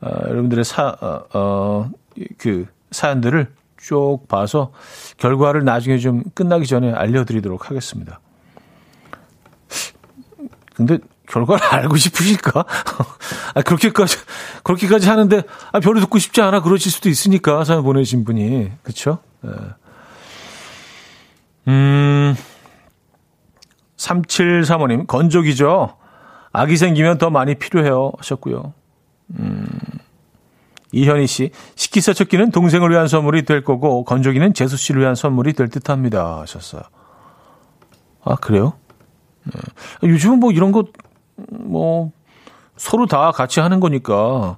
어, 0.01 0.11
여러분들의 0.29 0.65
사, 0.65 0.97
어, 1.01 1.25
어, 1.33 1.91
그 2.39 2.67
사연들을 2.91 3.51
쭉 3.79 4.21
봐서 4.29 4.73
결과를 5.17 5.65
나중에 5.65 5.99
좀 5.99 6.23
끝나기 6.35 6.67
전에 6.67 6.93
알려드리도록 6.93 7.71
하겠습니다. 7.71 8.21
근데 10.75 10.99
결과를 11.31 11.65
알고 11.75 11.97
싶으실까? 11.97 12.65
아, 13.55 13.63
그렇게까지, 13.63 14.17
그렇게까지 14.65 15.09
하는데, 15.09 15.43
아, 15.73 15.81
별로 15.81 16.01
듣고 16.01 16.19
싶지 16.19 16.43
않아. 16.43 16.61
그러실 16.61 16.91
수도 16.91 17.09
있으니까, 17.09 17.65
사연 17.65 17.83
보내신 17.83 18.25
분이. 18.25 18.71
그쵸? 18.83 19.19
네. 19.43 19.51
음, 21.69 22.35
3735님, 23.97 25.07
건조기죠. 25.07 25.97
아기 26.53 26.77
생기면 26.77 27.19
더 27.19 27.31
많이 27.31 27.55
필요해요. 27.55 28.13
하셨고요. 28.19 28.73
음, 29.39 29.67
이현희 30.93 31.27
씨, 31.29 31.51
식기세척기는 31.77 32.51
동생을 32.51 32.91
위한 32.91 33.07
선물이 33.07 33.45
될 33.45 33.63
거고, 33.63 34.05
건조기는 34.05 34.55
재수 34.55 34.77
씨를 34.77 35.03
위한 35.03 35.15
선물이 35.15 35.53
될 35.53 35.69
듯 35.69 35.89
합니다. 35.91 36.41
하셨어요. 36.41 36.83
아, 38.25 38.35
그래요? 38.37 38.73
네. 39.45 39.53
요즘은 40.09 40.41
뭐 40.41 40.51
이런 40.51 40.73
거, 40.73 40.85
뭐, 41.51 42.13
서로 42.77 43.07
다 43.07 43.31
같이 43.33 43.61
하는 43.61 43.81
거니까, 43.81 44.57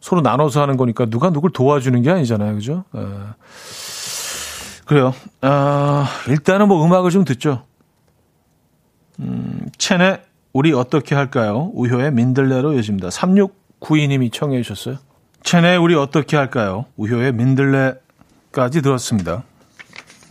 서로 0.00 0.20
나눠서 0.20 0.60
하는 0.62 0.76
거니까, 0.76 1.06
누가 1.06 1.30
누굴 1.30 1.50
도와주는 1.50 2.00
게 2.02 2.10
아니잖아요. 2.10 2.54
그죠? 2.54 2.84
네. 2.92 3.00
그래요. 4.84 5.14
아, 5.40 6.06
일단은 6.28 6.68
뭐 6.68 6.84
음악을 6.84 7.10
좀 7.10 7.24
듣죠. 7.24 7.64
음, 9.20 9.66
첸의 9.78 10.22
우리 10.52 10.72
어떻게 10.72 11.14
할까요? 11.14 11.70
우효의 11.74 12.12
민들레로 12.12 12.76
여집니다. 12.76 13.08
3692님이 13.08 14.32
청해 14.32 14.62
주셨어요. 14.62 14.98
첸의 15.42 15.78
우리 15.78 15.94
어떻게 15.94 16.36
할까요? 16.36 16.86
우효의 16.96 17.32
민들레까지 17.32 18.82
들었습니다. 18.82 19.42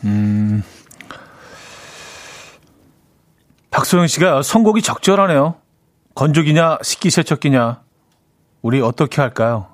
음. 0.05 0.63
박소영 3.69 4.07
씨가 4.07 4.43
선곡이 4.43 4.81
적절하네요. 4.81 5.55
건조기냐, 6.15 6.79
식기세척기냐. 6.83 7.81
우리 8.61 8.81
어떻게 8.81 9.21
할까요? 9.21 9.67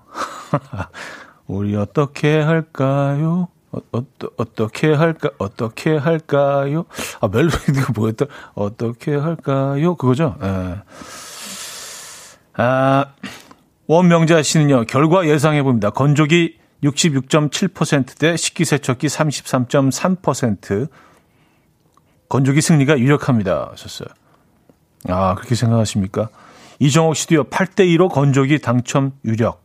우리 1.48 1.76
어떻게 1.76 2.40
할까요? 2.40 3.50
어, 3.72 3.80
어, 3.92 4.04
어떻게 4.38 4.94
할까, 4.94 5.30
어떻게 5.38 5.96
할까요? 5.96 6.86
아, 7.22 7.28
멜로디가 7.28 7.94
뭐였다? 7.96 8.26
어떻게 8.56 9.16
할까요? 9.16 9.96
그거죠? 9.96 10.36
예. 10.42 10.82
아, 12.54 13.06
원명자 13.88 14.42
씨는요, 14.42 14.86
결과 14.86 15.28
예상해 15.28 15.62
봅니다. 15.62 15.90
건조기 15.92 16.58
66.7%대 16.84 18.38
식기세척기 18.38 19.08
33.3%. 19.08 20.90
건조기 22.30 22.62
승리가 22.62 23.00
유력합니다. 23.00 23.70
하셨어요. 23.72 24.08
아, 25.08 25.36
그렇게 25.36 25.56
생각하십니까? 25.56 26.30
이정옥 26.80 27.16
씨도요, 27.16 27.46
8대2로 27.46 28.10
건조기 28.10 28.60
당첨 28.60 29.14
유력. 29.26 29.62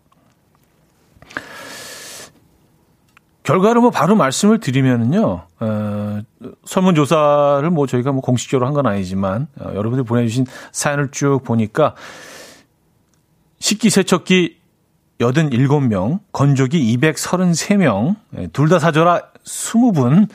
결과를 3.42 3.82
뭐 3.82 3.90
바로 3.90 4.16
말씀을 4.16 4.58
드리면은요, 4.58 5.42
어, 5.60 6.20
설문조사를 6.64 7.68
뭐 7.70 7.86
저희가 7.86 8.10
뭐 8.12 8.22
공식적으로 8.22 8.66
한 8.66 8.72
건 8.74 8.86
아니지만, 8.86 9.48
어, 9.60 9.70
여러분들 9.74 10.04
보내주신 10.04 10.46
사연을 10.72 11.10
쭉 11.10 11.40
보니까, 11.44 11.94
식기세척기 13.58 14.56
87명, 15.20 16.20
건조기 16.32 16.96
233명, 16.98 18.16
예, 18.38 18.46
둘다 18.48 18.78
사줘라 18.78 19.22
20분, 19.44 20.28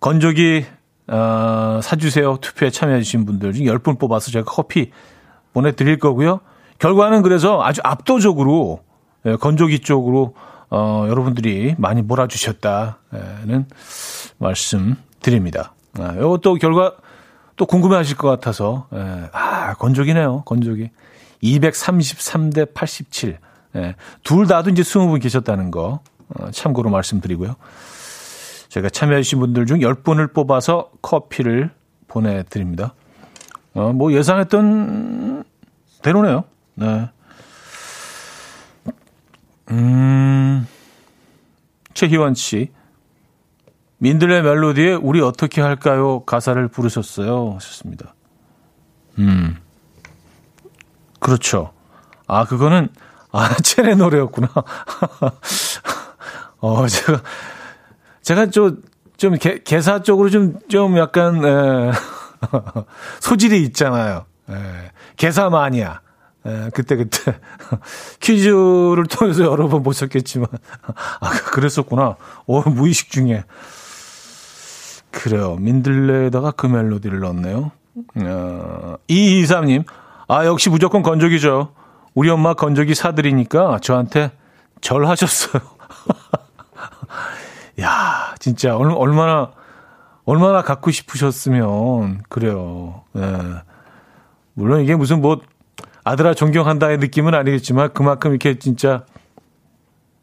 건조기 0.00 0.66
어, 1.08 1.80
사주세요 1.82 2.36
투표에 2.40 2.70
참여해주신 2.70 3.24
분들 3.24 3.52
중 3.54 3.66
10분 3.66 3.98
뽑아서 3.98 4.30
제가 4.30 4.44
커피 4.44 4.90
보내드릴 5.52 5.98
거고요. 5.98 6.40
결과는 6.78 7.22
그래서 7.22 7.62
아주 7.62 7.80
압도적으로 7.84 8.82
예, 9.26 9.36
건조기 9.36 9.80
쪽으로 9.80 10.34
어, 10.70 11.06
여러분들이 11.08 11.74
많이 11.78 12.02
몰아주셨다는 12.02 13.66
말씀 14.38 14.96
드립니다. 15.20 15.74
아, 15.98 16.12
이것도 16.12 16.54
결과 16.54 16.94
또 17.56 17.66
궁금해 17.66 17.96
하실 17.96 18.16
것 18.16 18.28
같아서, 18.28 18.86
예, 18.94 19.28
아, 19.32 19.74
건조기네요, 19.74 20.42
건조기. 20.44 20.90
233대 21.42 22.72
87. 22.74 23.38
예, 23.76 23.94
둘 24.22 24.46
다도 24.46 24.70
이제 24.70 24.82
20분 24.82 25.20
계셨다는 25.20 25.70
거 25.70 26.00
어, 26.34 26.50
참고로 26.50 26.90
말씀드리고요. 26.90 27.56
제가 28.68 28.90
참여해주신 28.90 29.40
분들 29.40 29.66
중 29.66 29.80
10분을 29.80 30.32
뽑아서 30.32 30.90
커피를 31.02 31.70
보내드립니다. 32.06 32.94
어, 33.74 33.92
뭐 33.92 34.12
예상했던 34.12 35.44
대로네요. 36.02 36.44
네. 36.74 37.10
음, 39.70 40.66
최희원 41.94 42.34
씨. 42.34 42.70
민들레 43.98 44.42
멜로디에 44.42 44.94
우리 44.94 45.20
어떻게 45.20 45.60
할까요? 45.60 46.20
가사를 46.20 46.68
부르셨어요. 46.68 47.54
하셨습니다. 47.54 48.14
음. 49.18 49.56
그렇죠. 51.18 51.72
아, 52.26 52.44
그거는, 52.44 52.88
아, 53.32 53.54
첸의 53.62 53.96
노래였구나. 53.96 54.48
어, 56.60 56.86
제가, 56.86 57.22
제가 58.28 58.50
좀, 58.50 58.82
좀 59.16 59.38
개, 59.38 59.58
개사 59.64 60.02
쪽으로 60.02 60.28
좀, 60.28 60.58
좀 60.68 60.98
약간, 60.98 61.42
에, 61.42 61.92
소질이 63.20 63.62
있잖아요. 63.62 64.26
에, 64.50 64.54
개사 65.16 65.48
마니아. 65.48 66.00
에, 66.44 66.68
그때, 66.74 66.96
그때. 66.96 67.38
퀴즈를 68.20 69.06
통해서 69.08 69.44
여러 69.44 69.66
번 69.68 69.82
보셨겠지만. 69.82 70.46
아, 71.20 71.30
그랬었구나. 71.52 72.16
오, 72.44 72.60
무의식 72.68 73.10
중에. 73.10 73.44
그래요. 75.10 75.56
민들레에다가 75.58 76.50
그 76.50 76.66
멜로디를 76.66 77.20
넣었네요. 77.20 77.70
어, 78.16 78.96
2223님. 79.08 79.86
아, 80.28 80.44
역시 80.44 80.68
무조건 80.68 81.02
건조기죠. 81.02 81.72
우리 82.12 82.28
엄마 82.28 82.52
건조기 82.52 82.94
사드리니까 82.94 83.78
저한테 83.80 84.32
절하셨어요. 84.82 85.62
야, 87.80 88.34
진짜 88.38 88.76
얼마나 88.76 89.52
얼마나 90.24 90.62
갖고 90.62 90.90
싶으셨으면 90.90 92.22
그래요. 92.28 93.04
예. 93.16 93.22
물론 94.54 94.82
이게 94.82 94.94
무슨 94.94 95.20
뭐 95.20 95.40
아들아 96.04 96.34
존경한다의 96.34 96.98
느낌은 96.98 97.34
아니겠지만 97.34 97.92
그만큼 97.92 98.32
이렇게 98.32 98.58
진짜 98.58 99.04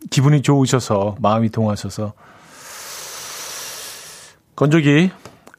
기분이 0.10 0.42
좋으셔서 0.42 1.16
마음이 1.20 1.50
동하셔서 1.50 2.14
건조기 4.56 5.12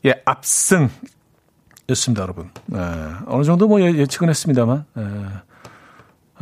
예 0.05 0.23
압승 0.25 0.89
였습니다, 1.91 2.23
여러분. 2.23 2.51
예, 2.75 2.79
어느 3.27 3.45
정도 3.45 3.69
뭐 3.69 3.81
예, 3.81 4.07
측은 4.07 4.29
했습니다만. 4.29 4.85
예. 4.99 5.03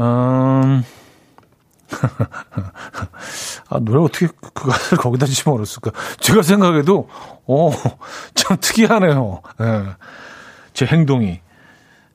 음, 0.02 0.84
아, 3.70 3.78
노래 3.80 4.00
어떻게 4.00 4.26
그 4.26 4.70
가사를 4.70 4.98
거기다 4.98 5.26
집어넣었을까? 5.26 5.92
제가 6.20 6.42
생각해도, 6.42 7.08
어, 7.46 7.70
참 8.34 8.56
특이하네요. 8.60 9.42
예. 9.60 9.84
제 10.72 10.86
행동이. 10.86 11.40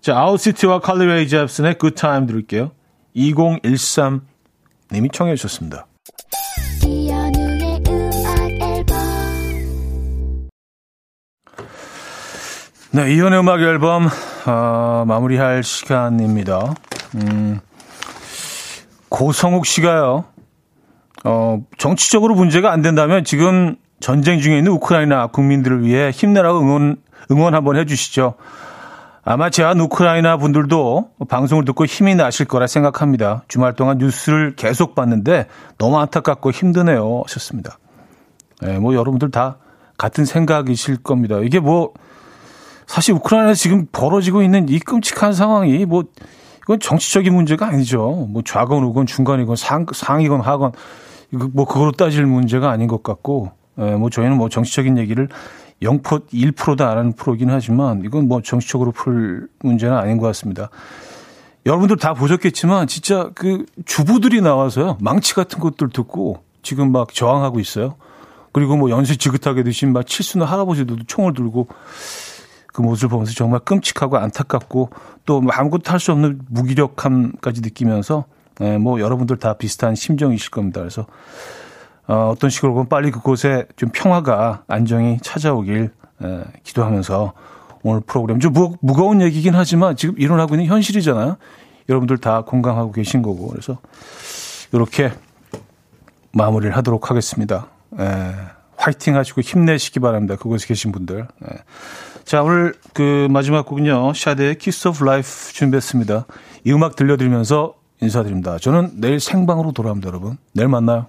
자, 0.02 0.18
아웃시티와 0.18 0.80
칼리웨이 0.80 1.28
잽슨의 1.28 1.78
Good 1.80 1.96
Time 1.96 2.28
들을게요. 2.28 2.72
2013님이 3.16 5.12
청해 5.12 5.36
주셨습니다. 5.36 5.88
네, 12.92 13.14
이현의 13.14 13.40
음악 13.40 13.62
앨범 13.62 14.10
어, 14.48 15.04
마무리할 15.08 15.64
시간입니다. 15.64 16.74
음, 17.16 17.60
고성욱 19.10 19.66
씨가요. 19.66 20.26
어, 21.26 21.62
정치적으로 21.78 22.36
문제가 22.36 22.72
안 22.72 22.82
된다면 22.82 23.24
지금 23.24 23.76
전쟁 24.00 24.40
중에 24.40 24.58
있는 24.58 24.72
우크라이나 24.74 25.28
국민들을 25.28 25.84
위해 25.84 26.12
힘내라고 26.12 26.60
응원 26.60 26.98
응원 27.32 27.54
한번 27.54 27.76
해 27.76 27.86
주시죠. 27.86 28.36
아마 29.24 29.50
제와 29.50 29.74
우크라이나 29.74 30.38
분들도 30.38 31.12
방송을 31.28 31.66
듣고 31.66 31.86
힘이 31.86 32.16
나실 32.16 32.48
거라 32.48 32.66
생각합니다. 32.66 33.44
주말 33.48 33.74
동안 33.74 33.98
뉴스를 33.98 34.56
계속 34.56 34.96
봤는데 34.96 35.48
너무 35.78 36.00
안타깝고 36.00 36.52
힘드네요. 36.52 37.24
하셨습니다. 37.26 37.78
네, 38.62 38.80
뭐 38.80 38.96
여러분들 38.96 39.30
다 39.30 39.58
같은 39.98 40.26
생각이실 40.26 41.04
겁니다. 41.04 41.40
이게 41.44 41.60
뭐 41.60 41.94
사실 42.88 43.14
우크라이나에서 43.14 43.60
지금 43.60 43.86
벌어지고 43.92 44.42
있는 44.42 44.68
이 44.70 44.80
끔찍한 44.80 45.34
상황이 45.34 45.86
뭐 45.86 46.06
이건 46.70 46.80
정치적인 46.80 47.34
문제가 47.34 47.66
아니죠. 47.66 48.28
뭐 48.30 48.44
좌건 48.46 48.84
우건 48.84 49.08
중간이건 49.08 49.56
상, 49.56 49.88
상이건 49.92 50.42
하건 50.42 50.72
뭐 51.32 51.66
그거로 51.66 51.92
따질 51.92 52.28
문제가 52.28 52.70
아닌 52.70 52.88
것 52.88 53.02
같고 53.02 53.52
예, 53.80 53.96
뭐 53.96 54.12
저희는 54.12 54.38
뭐 54.38 54.50
정치적인 54.50 55.00
얘기를 55.00 55.30
0% 55.82 56.30
1%도 56.30 56.86
안 56.86 57.00
하는 57.00 57.14
프로긴 57.14 57.50
하지만 57.50 58.04
이건 58.06 58.28
뭐 58.28 58.44
정치적으로 58.44 58.92
풀 58.92 59.48
문제는 59.62 59.98
아닌 59.98 60.20
것 60.20 60.28
같습니다. 60.28 60.70
여러분들 61.66 61.98
다 61.98 62.14
보셨겠지만 62.14 62.86
진짜 62.86 63.32
그 63.34 63.66
주부들이 63.86 64.42
나와서요 64.42 64.98
망치 65.02 65.34
같은 65.34 65.60
것들 65.60 65.90
듣고 65.90 66.44
지금 66.62 66.92
막 66.92 67.16
저항하고 67.16 67.60
있어요. 67.60 67.96
그리고 68.52 68.78
뭐 68.78 68.92
연쇄 68.92 69.16
지긋하게 69.16 69.64
드신 69.64 69.92
막 69.92 70.06
칠수는 70.06 70.46
할아버지들도 70.46 71.06
총을 71.08 71.34
들고 71.34 71.68
그 72.74 72.82
모습을 72.82 73.10
보면서 73.10 73.34
정말 73.34 73.60
끔찍하고 73.62 74.18
안타깝고 74.18 74.90
또 75.26 75.42
아무것도 75.50 75.92
할 75.92 76.00
수 76.00 76.12
없는 76.12 76.42
무기력함까지 76.50 77.62
느끼면서 77.62 78.26
예, 78.62 78.78
뭐 78.78 79.00
여러분들 79.00 79.38
다 79.38 79.54
비슷한 79.54 79.96
심정이실 79.96 80.52
겁니다. 80.52 80.82
그래서 80.82 81.06
어, 82.08 82.30
어떤 82.34 82.50
식으로건 82.50 82.90
빨리 82.90 83.12
그곳에 83.12 83.66
좀 83.76 83.90
평화가 83.94 84.64
안정이 84.68 85.20
찾아오길 85.22 85.92
예, 86.24 86.44
기도하면서 86.64 87.34
오늘 87.84 88.02
프로그램 88.02 88.40
좀 88.40 88.54
무, 88.54 88.76
무거운 88.82 89.22
얘기긴 89.22 89.56
하지만 89.56 89.96
지금 89.96 90.16
일어나고 90.18 90.56
있는 90.56 90.68
현실이잖아요. 90.68 91.38
여러분들 91.88 92.18
다 92.18 92.42
공감하고 92.42 92.92
계신 92.92 93.22
거고 93.22 93.48
그래서 93.48 93.80
이렇게 94.72 95.12
마무리를 96.34 96.76
하도록 96.78 97.10
하겠습니다. 97.10 97.68
예, 98.00 98.34
화이팅 98.78 99.16
하시고 99.16 99.42
힘내시기 99.42 100.00
바랍니다. 100.00 100.36
그곳에 100.36 100.68
계신 100.68 100.92
분들. 100.92 101.28
예. 101.44 101.58
자, 102.30 102.44
오늘 102.44 102.76
그 102.94 103.28
마지막 103.32 103.66
곡은요. 103.66 104.14
Sade의 104.14 104.60
Kiss 104.60 104.88
of 104.88 105.04
Life 105.04 105.28
준비했습니다. 105.52 106.28
이 106.64 106.72
음악 106.72 106.96
들려드리면서 106.96 107.74
인사드립니다. 108.02 108.60
저는 108.60 109.02
내일 109.02 109.20
생방으로 109.20 109.72
돌아옵니다, 109.72 110.10
여러분. 110.10 110.38
내일 110.54 110.68
만나요. 110.68 111.08